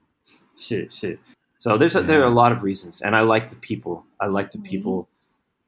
[0.57, 1.19] 是是
[1.57, 4.03] So there's a, there are a lot of reasons, and I like the people.
[4.17, 5.07] I like the people.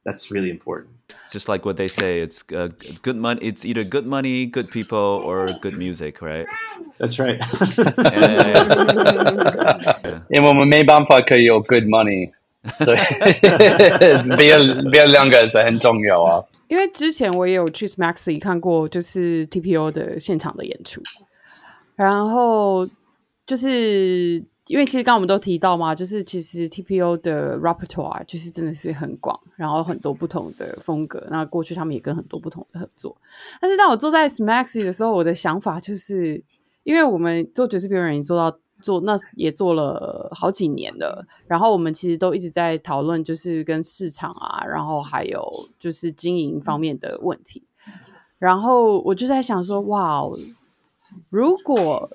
[0.04, 0.88] That's really important.
[1.30, 2.68] just like what they say, it's uh,
[3.02, 3.40] good money.
[3.42, 6.46] It's either good money, good people, or good music, right?
[6.98, 7.38] That's right.
[10.28, 12.30] 因为我们没办法可以有 good money，
[12.84, 12.96] 对，
[14.37, 14.56] 别
[14.90, 16.42] 别两个是很重要啊。
[16.69, 21.01] 因为之前我也有去 Smaxy 看过，就是 TPO 的现场的演出，
[21.95, 22.88] 然后
[23.45, 31.27] 就是因为其实刚刚我们都提到嘛，就是其实 TPO 的 repertoire 就是真的是很广，然后很多不同的风格。
[31.32, 33.17] 那过去他们也跟很多不同的合作，
[33.60, 36.43] 但是当我坐在 Smaxy 的时候，我的想法就是，
[36.84, 45.47] 因为我们做爵士表演已经做到做那也做了好几年了，然后我们其实都一直在讨论，就是跟市场啊，然后还有
[45.79, 47.63] 就是经营方面的问题。
[48.37, 50.23] 然后我就在想说，哇，
[51.29, 52.09] 如果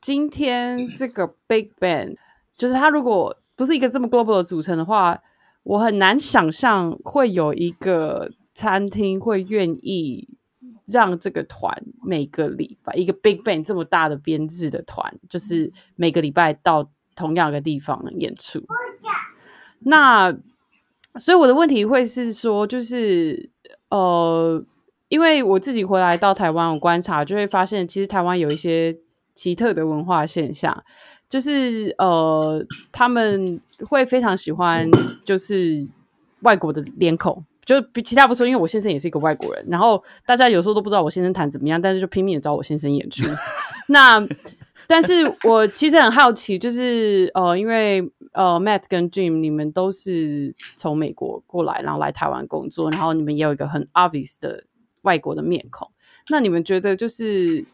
[0.00, 2.16] 今天这个 Big Bang
[2.56, 5.22] 就是它如果不是一个这么 global 的组成的话，
[5.62, 10.28] 我很难想象会有一个餐厅会愿意
[10.86, 18.62] 让这个团每个礼拜一个 Big Bang 这么大的编制的团，就是每个礼拜到同样的地方演出。
[19.80, 20.36] 那
[21.18, 23.50] 所以我的问题会是说，就是
[23.88, 24.64] 呃，
[25.08, 28.98] 因为我自己回来到台湾，我观察就会发现，其实台湾有一些
[29.34, 30.84] 奇特的文化现象，
[31.28, 34.90] 就是呃，他们会非常喜欢
[35.24, 35.78] 就是
[36.40, 37.44] 外国的脸孔。
[37.64, 43.24] 就比其他不说，因为我先生也是一个外国人，然后大家有时候都不知道我先生弹怎么样，但是就拼命的找我先生演出。
[43.88, 44.20] 那
[44.86, 48.00] 但是我其实很好奇，就是呃，因为
[48.32, 54.64] 呃，Matt 跟 Jim 你们都是从美国过来，然后来台湾工作，然后你们也有一个很 obvious 的
[55.02, 55.90] 外国的面孔。
[56.28, 57.64] 那你们觉得，就是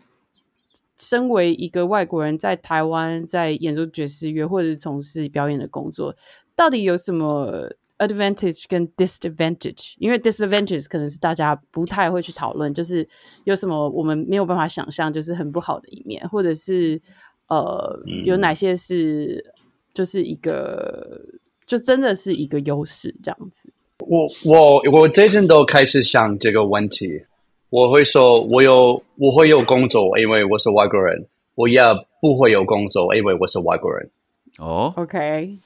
[0.96, 6.14] 身为一个外国人在台湾在演奏爵士乐或者是从事表演的工作，
[6.54, 7.70] 到底有什么
[8.00, 9.94] advantage 跟 disadvantage？
[9.98, 13.08] 因为 disadvantage 可能是大家不太会去讨论，就是
[13.44, 17.00] 有什么我们没有办法想象，就是很不好的一面，或者是
[17.48, 19.44] 呃有哪些是
[19.94, 21.20] 就是一个
[21.64, 23.72] 就真的是一个优势这样子。
[23.98, 27.24] 我我我最近都开始想这个问题。
[27.68, 31.22] 我会说，我有我会有工作，因为我是外国人；
[31.54, 31.80] 我也
[32.20, 34.10] 不会有工作，因为我是外国人。
[34.58, 35.56] 哦，OK，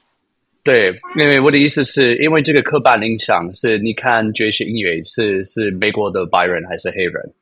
[0.64, 7.34] 对，因为我的意思是因为这个刻板印象是，你看爵士音乐是是美国的白人还是黑人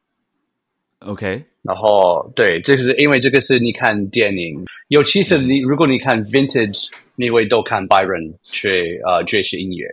[0.99, 9.87] ？OK，然后对，这个是因为这个是你看电影，尤其是你如果你看 vintage，你会都看白人去呃爵士音乐，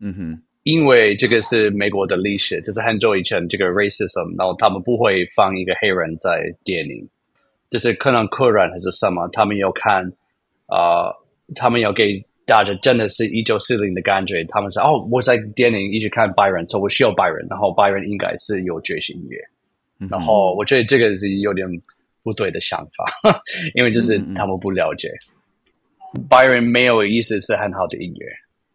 [0.00, 7.08] 嗯哼，因为这个是美国的历史，就是很久以前这个 racism，然后他们不会放一个黑人在电影，
[7.70, 10.10] 就是可能客人还是什么，他们要看
[10.66, 11.14] 呃，
[11.54, 19.38] 他们要给大家真的是一九四零的感觉，他们说哦，我在电影一直看白人，所以我需要白人，然后白人应该是有爵士音乐。
[20.10, 21.66] 然后我觉得这个是有点
[22.22, 23.32] 不对的想法，
[23.74, 25.08] 因为就是他们不了解，
[26.28, 28.26] 白人没有意思是很好的音乐，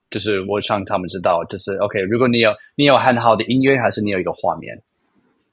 [0.10, 4.82] 就是我想他们知道，就是 OK，如果你有你有很好的音乐，还是你有一个画面，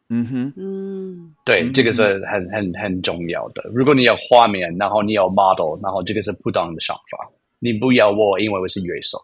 [0.09, 1.73] 嗯哼，嗯，对，嗯。
[1.73, 3.69] 这个是很很很重要的。
[3.75, 7.29] 如果你有画面，然后你有 model，然后这个是不当的想法，
[7.59, 9.19] 你不要我，因为我是乐手。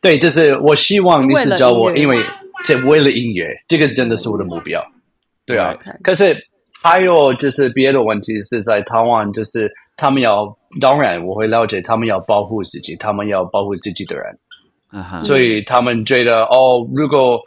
[0.00, 2.24] 对，就是我希望你是叫我，是为了音乐因为
[2.64, 4.82] 这为了音乐，这个真的是我的目标。
[5.46, 6.36] 对啊 OK，可是
[6.72, 14.38] 还有就是别的问题是在台湾，就是他们要，当然我会了解他们要保护自己，他们要保护自己的人，
[14.88, 17.40] 啊哈，所以他们觉得哦，如果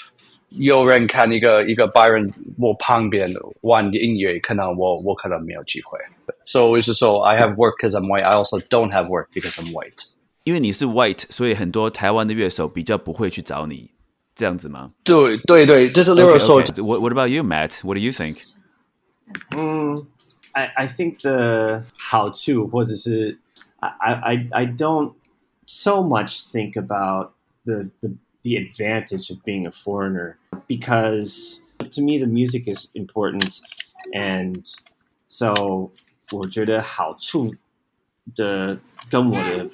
[0.59, 2.29] 有人看一个一个白人
[2.59, 3.27] 我旁边
[3.61, 5.97] 玩音乐，可能我我可能没有机会。
[6.43, 8.23] So 我是说，I have work because I'm white.
[8.23, 10.03] I also don't have work because I'm white.
[10.44, 13.90] 因为你是 white，所以很多台湾的乐手比较不会去找你，
[14.34, 14.92] 这样子吗？
[15.04, 16.82] 对对对，就是例如 Okay, 说 okay.
[16.82, 17.80] What What about you, Matt?
[17.82, 18.38] What do you think?
[19.50, 20.06] Mm,
[20.52, 23.38] I, I think the 好处或者是
[23.80, 25.14] I, I, I don't
[25.66, 27.32] so much think about
[27.64, 30.36] the, the the advantage of being a foreigner
[30.68, 33.58] because to me the music is important
[34.14, 34.64] and
[35.26, 35.90] so
[36.30, 37.54] 我觉得好处
[38.34, 38.78] 的
[39.10, 39.68] 跟我的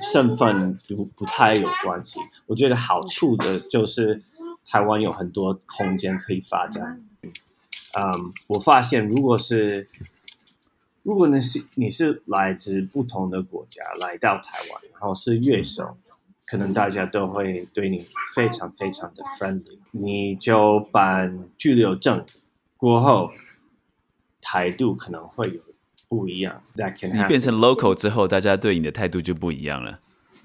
[0.00, 2.20] 身份不不太有关系。
[2.46, 4.22] 我觉得好处的就是
[4.64, 7.04] 台湾有很多空间可以发展。
[7.92, 9.88] 嗯，我发现如果是
[11.02, 15.96] 如果你是你是来自不同的国家来到台湾，然后是乐手，
[16.46, 19.78] 可能大家都会对你非常非常的 friendly。
[19.90, 22.24] 你就办居留证
[22.76, 23.30] 过后，
[24.40, 25.60] 态度可能会有
[26.10, 26.60] 不一样。
[26.76, 27.28] That can 你 happen.
[27.28, 30.00] 变成 local 之后，大家对你的态度就不一样了。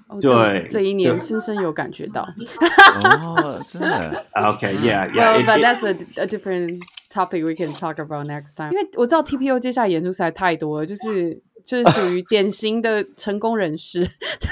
[0.08, 2.22] 哦对这这一年深深有感觉到。
[2.22, 5.34] 哦，真的， Okay, yeah, yeah.
[5.34, 8.70] Well, but that's a, a different topic we can talk about next time.
[8.70, 14.06] 因为我知道 TPO 接下来演出实在太多了，就是就是属于典型的成功人士。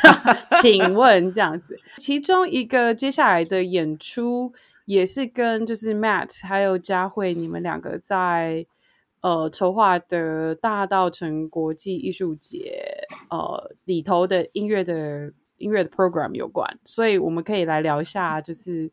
[0.61, 4.53] 请问这样子，其中一个接下来的演出
[4.87, 8.67] 也是跟就是 Matt 还有佳慧你们两个在
[9.25, 12.85] 呃筹划的大道城国际艺术节
[13.31, 18.93] 呃里头的音乐的音乐的 program 有关，所以我们可以来聊一下就是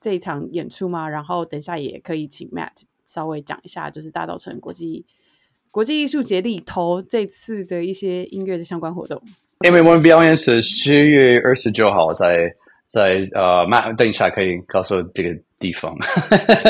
[0.00, 5.04] 这一场演出嘛，然后等一下也可以请 Matt 稍微讲一下，就是大道城国际
[5.72, 9.20] 国际艺术节里头这次的一些音乐的相关活动。
[9.64, 12.54] 因为我们表演是十月二十九号在
[12.88, 15.30] 在呃，，Matt 等一下可以告诉这个
[15.62, 15.96] 地方。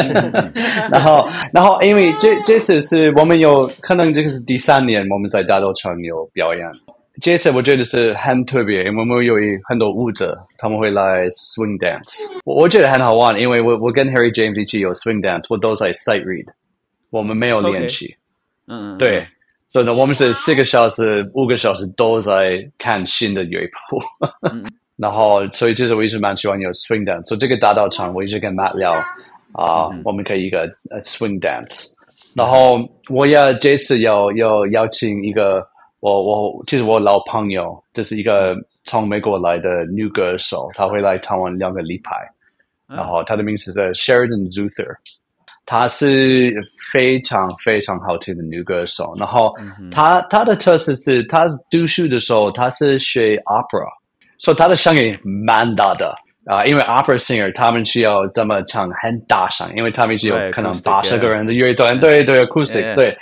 [0.93, 6.65] 然后，然后因为这这次是我们有可能这个是第三年我们在大道城有表演。
[7.21, 16.47] 这次我觉得是很特别，因为我们有一很多舞者，他们会来 swing dance，我我觉得很好玩，因为我我跟 Harry James 一起有 swing dance，我都在 sight read，
[17.11, 18.17] 我们没有练习。
[18.67, 19.27] 嗯，嗯对，
[19.69, 24.01] 所以呢，我们是四个小时、五个小时都在看新的乐谱，
[25.03, 28.93] 然后所以就是我一直蛮喜欢有 swing dance，所以这个大道场我一直跟 Matt 聊
[29.53, 31.89] 啊、我们可以一个呃 swing dance，
[32.35, 35.67] 然后我也这次要要邀请一个
[36.01, 42.11] 我我其实我老朋友，这是一个从美国来的女歌手，她会来台湾两个礼拜，
[42.87, 44.97] 然后她的名字是 Sheridan Zuther。
[45.65, 46.53] 她是
[46.93, 49.53] 非常非常好听的女歌手，然后
[49.93, 53.87] 她她的特色是，她读书的时候她是学 opera，
[54.43, 56.13] 所以他的声音蛮大的
[56.45, 63.17] 啊、因为 opera singer 他们需要这么唱很大声，因为他们只有可能八十个人的乐团，对对，acoustics 对。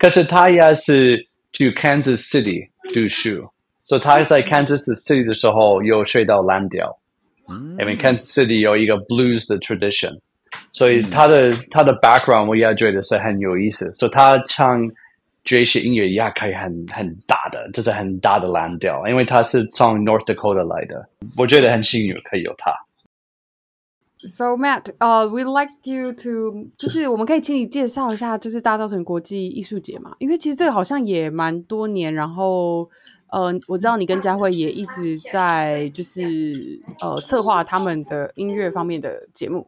[0.00, 3.48] 可是他也是去 Kansas City 读书，
[3.84, 6.98] 所以他在 Kansas City 的时候又学到蓝调，
[7.78, 10.18] 因为 Kansas City 有一个 blues 的 tradition，
[10.72, 14.80] 所以他的、他的 background 我也觉得是很有意思，所以他唱。
[15.46, 22.74] 爵士音乐也可以很很大的，这是很大的蓝调，因为他是从 North Dakota 来的，我觉得很幸运可以有他。
[24.18, 30.16] So Matt，呃、w e like you to，就是我们可以请你介绍一下，就是大稻城国际艺术节嘛？
[30.18, 32.88] 因为其实这个好像也蛮多年，然后
[33.28, 39.66] 呃，我知道你跟佳慧也一直在就是呃策划他们的音乐方面的节目。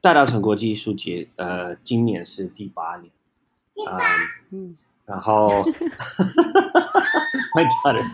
[0.00, 3.10] 大稻城国际艺术节，呃，今年是第八年，
[3.86, 3.98] 嗯，
[4.50, 4.76] 嗯，
[5.08, 5.48] 然后
[7.54, 8.04] ，My daughter，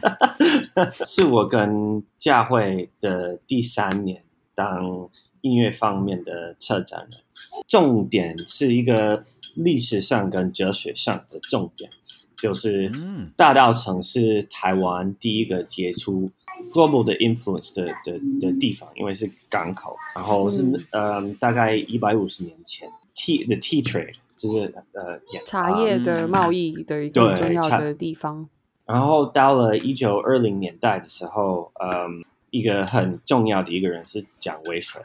[1.05, 4.23] 是我跟佳慧的第三年
[4.55, 7.21] 当音乐方面的策展人，
[7.67, 9.25] 重点是一个
[9.57, 11.91] 历史上跟哲学上的重点，
[12.39, 13.33] 就是嗯。
[13.37, 16.31] 大道城是台湾第一个接触
[16.73, 20.81] global 的 influence 的的的地方，因为是港口，然后是嗯。
[20.93, 28.50] 呃大概一百五十年前，tea the tea trade 就是呃茶叶的嗯贸易的一个很对茶重要的地方。
[28.86, 35.00] 然后到了一九二零年代的时候，嗯，一个很重要的一个人是蒋渭水，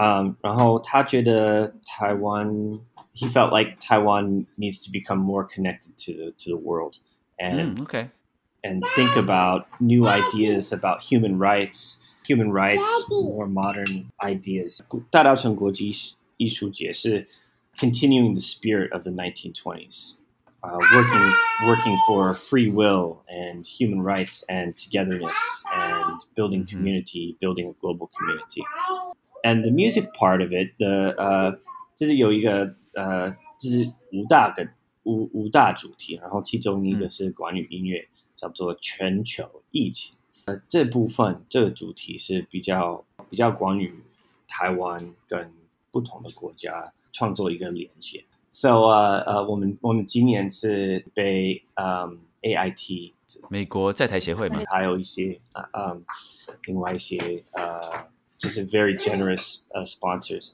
[0.00, 2.46] 嗯，然后他觉得台湾，
[3.12, 6.94] he felt like Taiwan needs to become more connected to the to the world
[7.36, 8.10] and 嗯，OK，
[8.62, 14.78] and think about new ideas about human rights, human rights, more modern ideas.
[15.10, 15.90] 大稻城国际
[16.36, 17.26] 艺术节是
[17.78, 20.14] continuing the spirit of the 1920s,
[20.62, 21.32] uh, working
[21.66, 25.38] working for free will and human rights and togetherness
[25.74, 26.70] and building Mhm.
[26.70, 28.62] community, building a global community.
[29.42, 31.58] And the music part of it, the 呃，
[31.94, 34.66] 就是有一个呃，就是五大个
[35.04, 40.14] 五五大主题，然后其中一个嗯是关于音乐，叫做全球疫情。
[40.46, 44.02] 呃，这部分这个主题是比较比较关于
[44.46, 45.52] 台湾跟
[45.90, 48.23] 不同的国家 创作一个连接。
[48.51, 53.13] So 呃呃，我们我们今年是被嗯 AIT
[53.47, 56.03] 美国在台协会嘛，还有一些呃嗯，
[56.65, 57.79] 另外一些呃，
[58.37, 60.51] 就是 very generous 呃 sponsors，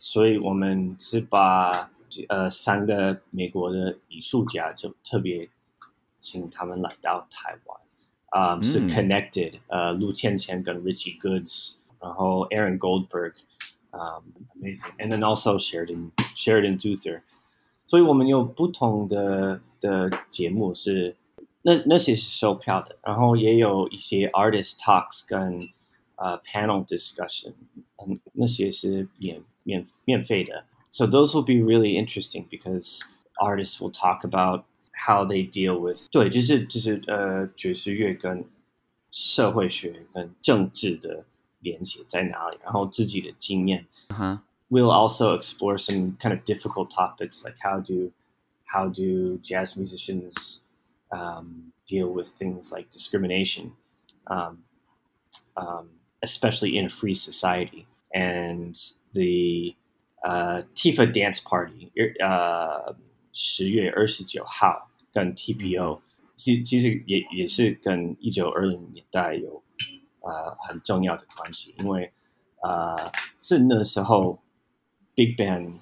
[0.00, 1.88] 所以我们是把
[2.28, 5.48] 呃三个美国的艺术家就特别
[6.18, 7.80] 请他们来到台湾，
[8.30, 12.76] 啊、是嗯 connected 呃陆倩倩跟 Richie Goods，然后 Aaron
[13.95, 14.23] Goldberg，um,
[14.55, 17.21] amazing，and then also Sheridan Sheridan Duther，
[17.85, 21.15] 所以我们有不同的的节目是
[21.63, 25.57] 那那些是售票的，然后也有一些 artist talks 跟
[26.15, 27.53] 呃 panel discussion，
[27.97, 30.65] 嗯，那些是免免免费的。
[30.89, 33.01] So those will be really interesting because
[33.35, 38.45] artists will talk about how they deal with 对，就是就是呃爵士乐跟
[39.11, 41.25] 社会学跟政治的
[41.65, 43.87] 连接在哪里，然后自己的经验。
[44.09, 48.11] 嗯哼 we'll also explore some kind of difficult topics like how do
[48.65, 50.61] how do jazz musicians
[51.09, 53.71] um, deal with things like discrimination,
[54.27, 54.63] um,
[55.55, 55.89] um,
[56.21, 58.75] especially in a free society, and
[59.13, 59.75] the
[60.23, 61.91] uh, Tifa dance party.
[62.23, 62.95] Uh,
[63.33, 66.01] 十月二十九号跟 TPO，
[66.35, 69.63] 其其实也也是跟一九二零年代有
[70.26, 72.12] 呃很重要的关系，因为
[72.62, 72.96] 呃
[73.38, 74.42] 是那时候
[75.14, 75.80] Big Bang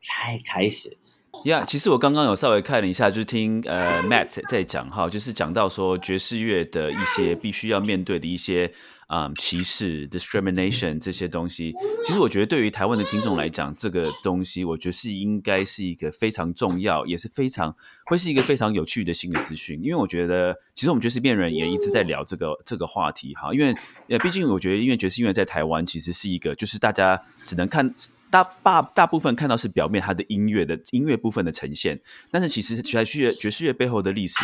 [0.00, 0.96] 才开始，
[1.44, 8.72] 呀其实我刚刚有稍微看了一下，就是听呃 Matt 在讲哈，就是讲到说爵士乐的一些必须要面对的一些
[9.08, 11.74] 嗯歧视 discrimination 这些东西。
[12.06, 17.74] 其实我觉得对于台湾的听众来讲，这个东西我觉得是应该是一个非常重要，也是非常
[18.06, 19.80] 会是一个非常有趣的新的资讯。
[19.82, 23.74] 因为我觉得，其实我们爵士辩人也一直在聊这个这个话题哈，因为
[24.08, 27.92] 呃，毕竟我觉得，因为爵士乐在台湾其实是一个，就是大家只能看。
[28.30, 31.98] 大大大部分看到是表面它的音乐的音乐部分的呈现，
[32.30, 34.34] 但是其实爵士乐爵士乐背后的历史，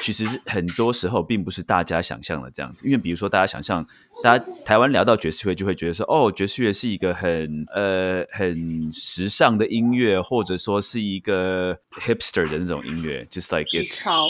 [0.00, 2.84] 其实很多时候并不是大家想象的这样子。
[2.84, 3.86] 因为比如说，大家想象，
[4.22, 14.28] 大家台湾聊到爵士乐，就会觉得说，哦，爵士乐是一个很呃很时尚的音乐，或者说是一个 hipster 的那种音乐，just like it's 潮，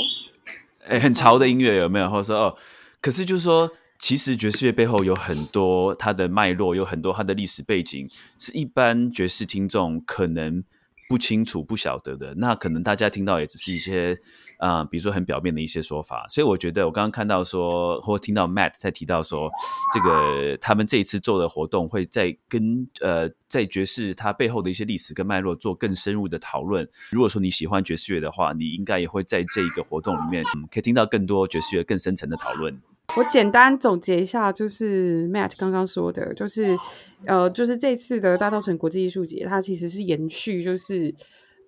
[0.87, 2.11] 哎，很潮的音乐有没有？
[2.11, 2.57] 或者说哦，
[3.01, 8.09] 可是就是说，其实爵士乐背后有很多它的脉络，有很多它的历史背景，
[8.39, 10.65] 是一般爵士听众可能
[11.09, 12.35] 不清楚、不晓得的。
[12.37, 14.19] 那可能大家听到也只是一些
[14.59, 16.27] 啊、比如说很表面的一些说法。
[16.29, 19.51] 所以我觉得，我刚刚看到说，或听到 Matt 在提到说，
[19.95, 26.87] 这个他们这一次做的活动会在跟呃在爵士它背后的一些历史跟脉络做更深入的讨论。
[27.11, 32.79] 如果说你喜欢爵士乐的话，你应该也会在这一个活动里面、嗯、可以听到更多爵士乐更深层的讨论。
[33.17, 36.77] 我简单总结一下，就是 Matt 刚刚说的，就是
[37.25, 41.15] 呃，就是这次的大稻城国际艺术节，它其实是延续，就是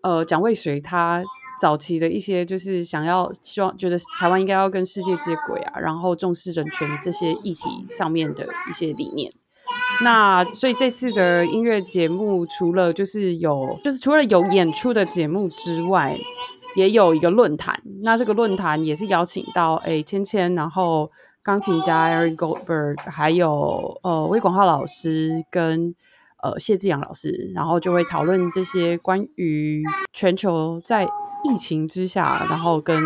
[0.02, 1.24] 呃蒋渭水他
[1.60, 9.30] 早期的一些，就是想要希望觉得台湾应该要跟世界接轨啊，然后重视人权这些议题上面的一些理念。
[10.02, 16.18] 那所以这次的音乐节目，除了就是有，就是除了有演出的节目之外，
[16.76, 17.80] 也有一个论坛。
[18.02, 21.10] 那这个论坛也是邀请到诶芊芊，然后
[21.42, 25.94] 钢琴家 Eric Goldberg，还有呃魏广浩老师跟
[26.42, 31.06] 呃谢志阳老师，然后就会讨论这些关于全球在
[31.44, 33.02] 疫情之下，然后跟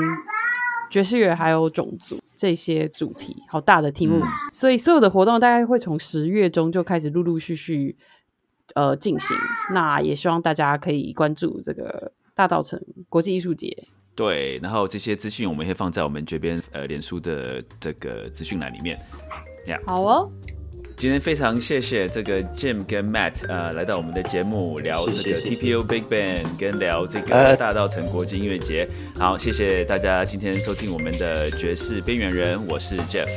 [0.91, 4.19] 爵士乐还有种族这些主题，好大的题目。
[4.19, 7.97] 嗯所以所有的活动大概会从十月中就开始陆陆续续
[8.75, 9.37] 呃进行。
[9.73, 13.77] 那也希望大家可以关注这个大稻城国际艺术节。
[14.15, 18.97] 对，然后这些资讯我们会放在我们这边呃脸书的这个资讯栏里面。
[19.85, 20.31] 好哦，
[20.97, 28.89] 今天非常谢谢这个 Jim 跟 Matt 呃来到我们的节目聊这个谢谢谢谢 TPO Big Band 跟聊这个呃大道城国际音乐节。
[29.19, 33.29] 好，谢谢大家今天收听我们的爵士边缘人，我是 Jeff。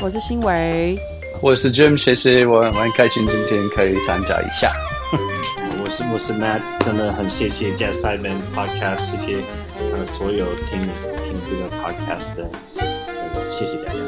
[0.00, 0.98] 我是新维，
[1.40, 4.72] 我是 Jim，谢谢我，我很开心今天可以参加一下。
[5.84, 9.36] 我是我是 Matt，真的很谢谢 Jazz Simon Podcast，谢谢
[9.92, 14.01] 呃所有听听这个 Podcast 的，呃谢谢大家。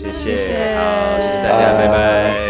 [0.00, 2.46] 谢谢，谢谢好，谢谢大家，拜拜。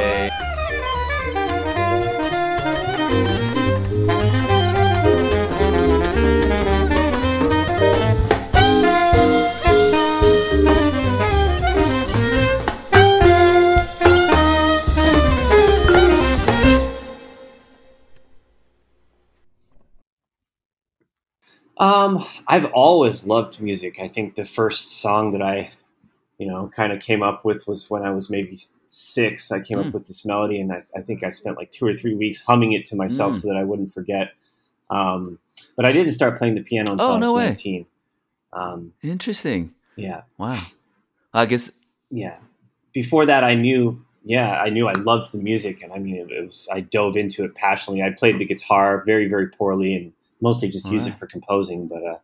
[21.79, 24.01] Um, I've always loved music.
[24.01, 25.73] I think the first song that I,
[26.42, 29.52] you know, kind of came up with was when I was maybe six.
[29.52, 29.88] I came Mm.
[29.88, 32.42] up with this melody, and I, I think I spent like two or three weeks
[32.50, 33.42] humming it to myself Mm.
[33.42, 34.34] so that I wouldn't forget.
[34.90, 35.38] Um,
[35.76, 37.86] but I didn't start playing the piano until Oh, I was no 19.
[38.54, 39.74] Um, Interesting.
[39.96, 40.58] yeah, Wow.
[41.34, 41.72] I guess
[42.10, 42.38] yeah.
[42.94, 46.32] Before that, I knew, yeah, I knew I loved the music, and I mean, it,
[46.32, 48.02] it was I dove into it passionately.
[48.04, 50.12] I played the guitar very, very poorly, and
[50.42, 51.16] mostly just used Alright.
[51.16, 51.88] it for composing.
[51.88, 52.18] But uh,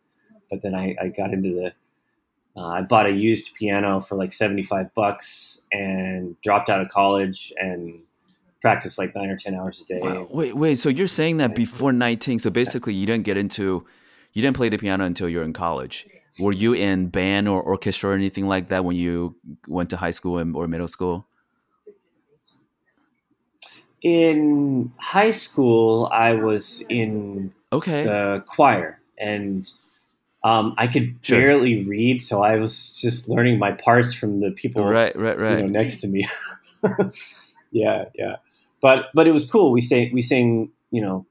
[0.49, 1.73] but then I, I got into the.
[2.57, 6.89] Uh, I bought a used piano for like seventy five bucks, and dropped out of
[6.89, 8.01] college and
[8.61, 9.99] practiced like nine or ten hours a day.
[10.01, 10.27] Wow.
[10.31, 10.79] Wait, wait.
[10.79, 12.39] So you're saying that before 19?
[12.39, 13.85] So basically, you didn't get into,
[14.33, 16.07] you didn't play the piano until you're in college.
[16.39, 19.35] Were you in band or orchestra or anything like that when you
[19.67, 21.27] went to high school and, or middle school?
[24.01, 28.03] In high school, I was in Okay.
[28.03, 29.71] the choir and
[30.47, 31.39] um, I could Sure.
[31.39, 32.73] barely read, so I was
[33.03, 35.59] just learning my parts from the people right, right, you right.
[35.59, 36.21] know, next to me.
[37.71, 38.35] yeah, yeah,
[38.81, 39.71] but but it was cool.
[39.71, 41.25] We sang we sang you know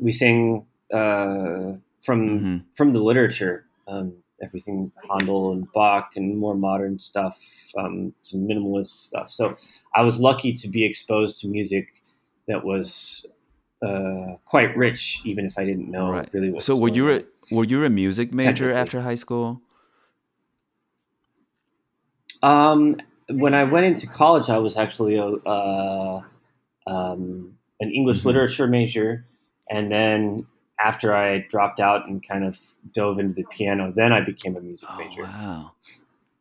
[0.00, 2.64] we sang uh, from Mhm.
[2.76, 3.64] from the literature.
[3.88, 7.36] Um, everything Handel and Bach and more modern stuff,
[7.76, 9.28] um, some minimalist stuff.
[9.28, 9.54] So
[9.94, 11.86] I was lucky to be exposed to music
[12.48, 13.26] that was
[13.82, 16.28] uh, quite rich, even if I didn't know right.
[16.32, 16.62] really what.
[16.62, 19.62] So were you a, were you a music major after high school?
[22.42, 22.96] Um,
[23.28, 26.22] when I went into college, I was actually a, uh,
[26.86, 28.26] um, an English Mhm.
[28.26, 29.24] literature major,
[29.68, 30.40] and then
[30.82, 32.58] after I dropped out and kind of
[32.92, 35.22] dove into the piano, then I became a music Oh, major.
[35.24, 35.72] wow.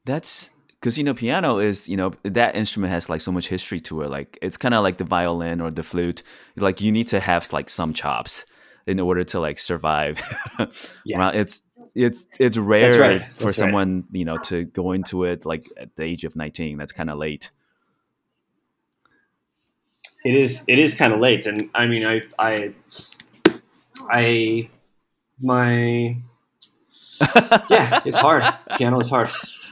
[0.06, 3.80] That's because you know piano is you know that instrument has like so much history
[3.82, 4.10] to it.
[4.10, 6.24] Like it's kind of like the violin or the flute.
[6.56, 8.46] Like you need to have like some chops
[8.88, 10.22] in order to like survive.
[11.06, 11.20] Yeah.
[11.20, 11.62] Well, it's
[11.96, 13.28] it's it's rare right.
[13.34, 13.56] for right.
[13.56, 16.78] someone you know to go into it like at the age of nineteen.
[16.78, 17.52] That's kind of late.
[20.24, 22.74] It is it is kind of late, and I mean I I
[24.10, 24.70] I
[25.40, 26.18] my
[27.70, 28.54] yeah, it's hard.
[28.76, 29.32] Piano is hard.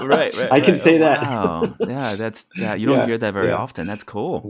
[0.00, 0.50] right, right.
[0.50, 0.78] I can right.
[0.78, 1.22] say Oh, that.
[1.22, 1.76] Wow.
[1.82, 2.74] yeah, that's yeah.
[2.74, 3.54] You don't Yeah, hear that very yeah.
[3.54, 3.86] often.
[3.86, 4.48] That's cool.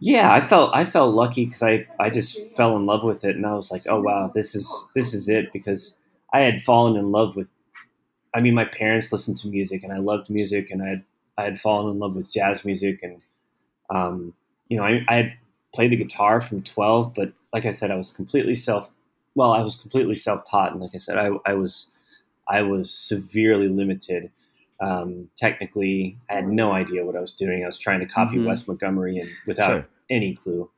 [0.00, 3.36] yeah i felt i felt lucky because i i just fell in love with it
[3.36, 5.96] and i was like oh wow this is this is it because
[6.32, 7.52] i had fallen in love with
[8.34, 11.04] i mean my parents listened to music and i loved music and i had
[11.38, 13.20] i had fallen in love with jazz music and
[13.90, 14.34] um
[14.68, 15.32] you know i, I had
[15.74, 18.90] played the guitar from 12 but like i said i was completely self
[19.34, 21.88] well i was completely self-taught and like i said i, I was
[22.48, 24.30] i was severely limited
[24.80, 27.64] um, technically, I had no idea what I was doing.
[27.64, 28.46] I was trying to copy Mhm.
[28.46, 29.88] Wes Montgomery and without Sure.
[30.08, 30.70] any clue.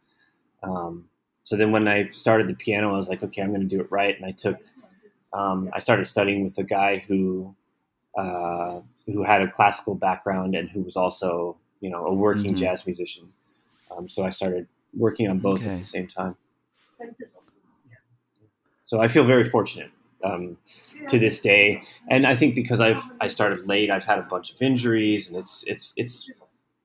[0.62, 1.10] Um,
[1.42, 3.78] so then when I started the piano, I was like, okay, I'm going to do
[3.78, 4.16] it right.
[4.16, 4.56] And I took,
[5.34, 7.54] um, I started studying with a guy who,
[8.16, 12.56] uh, who had a classical background and who was also, you know, a working Mhm.
[12.58, 13.34] jazz musician.
[13.90, 14.66] Um, so I started
[14.96, 15.72] working on both Okay.
[15.74, 16.36] at the same time.
[18.82, 19.90] So I feel very fortunate.
[20.22, 20.58] um,
[21.08, 21.80] to this day.
[22.10, 25.36] And I think because I've I started late, I've had a bunch of injuries, and
[25.38, 26.30] it's it's it's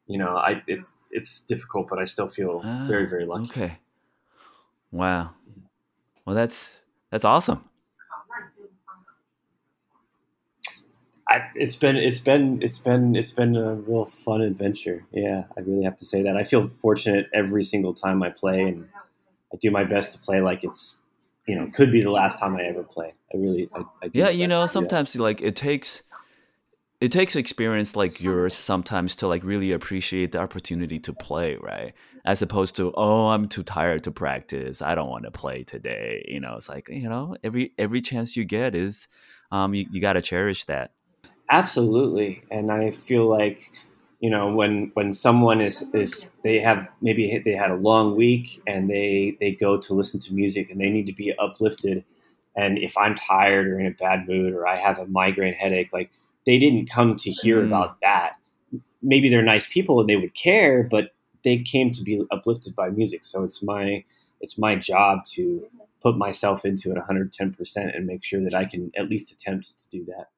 [0.08, 3.44] you know I it's it's difficult, but I still feel Ah, very very lucky.
[3.52, 3.78] Okay.
[4.92, 5.34] Wow.
[6.26, 6.72] Well, that's
[7.12, 7.66] that's awesome.
[11.28, 15.06] I, it's been it's been it's been it's been a real fun adventure.
[15.12, 16.38] Yeah, I really have to say that.
[16.38, 18.88] I feel fortunate every single time I play, and
[19.52, 20.98] I do my best to play like it's
[21.48, 23.14] you know could be the last time I ever play.
[23.34, 26.04] I really I, I do Yeah, you know, to sometimes like it takes
[27.02, 31.94] it takes experience like yours sometimes to like really appreciate the opportunity to play, right?
[32.26, 34.82] As opposed to, oh, I'm too tired to practice.
[34.82, 36.26] I don't want to play today.
[36.28, 39.08] You know, it's like, you know, every every chance you get is
[39.52, 40.95] um you, you gotta cherish that.
[41.50, 43.60] Absolutely, and I feel like
[44.20, 48.62] you know when when someone is is they have maybe they had a long week
[48.66, 52.04] and they they go to listen to music and they need to be uplifted,
[52.56, 55.94] and if I'm tired or in a bad mood or I have a migraine headache,
[55.94, 56.10] like
[56.48, 57.68] they didn't come to hear Mm.
[57.68, 58.34] about that.
[59.02, 61.12] Maybe they're nice people and they would care, but
[61.44, 63.24] they came to be uplifted by music.
[63.26, 64.04] So it's my
[64.42, 65.68] it's my job to
[66.02, 69.90] put myself into it 110% and make sure that I can at least attempt to
[69.90, 70.30] do that.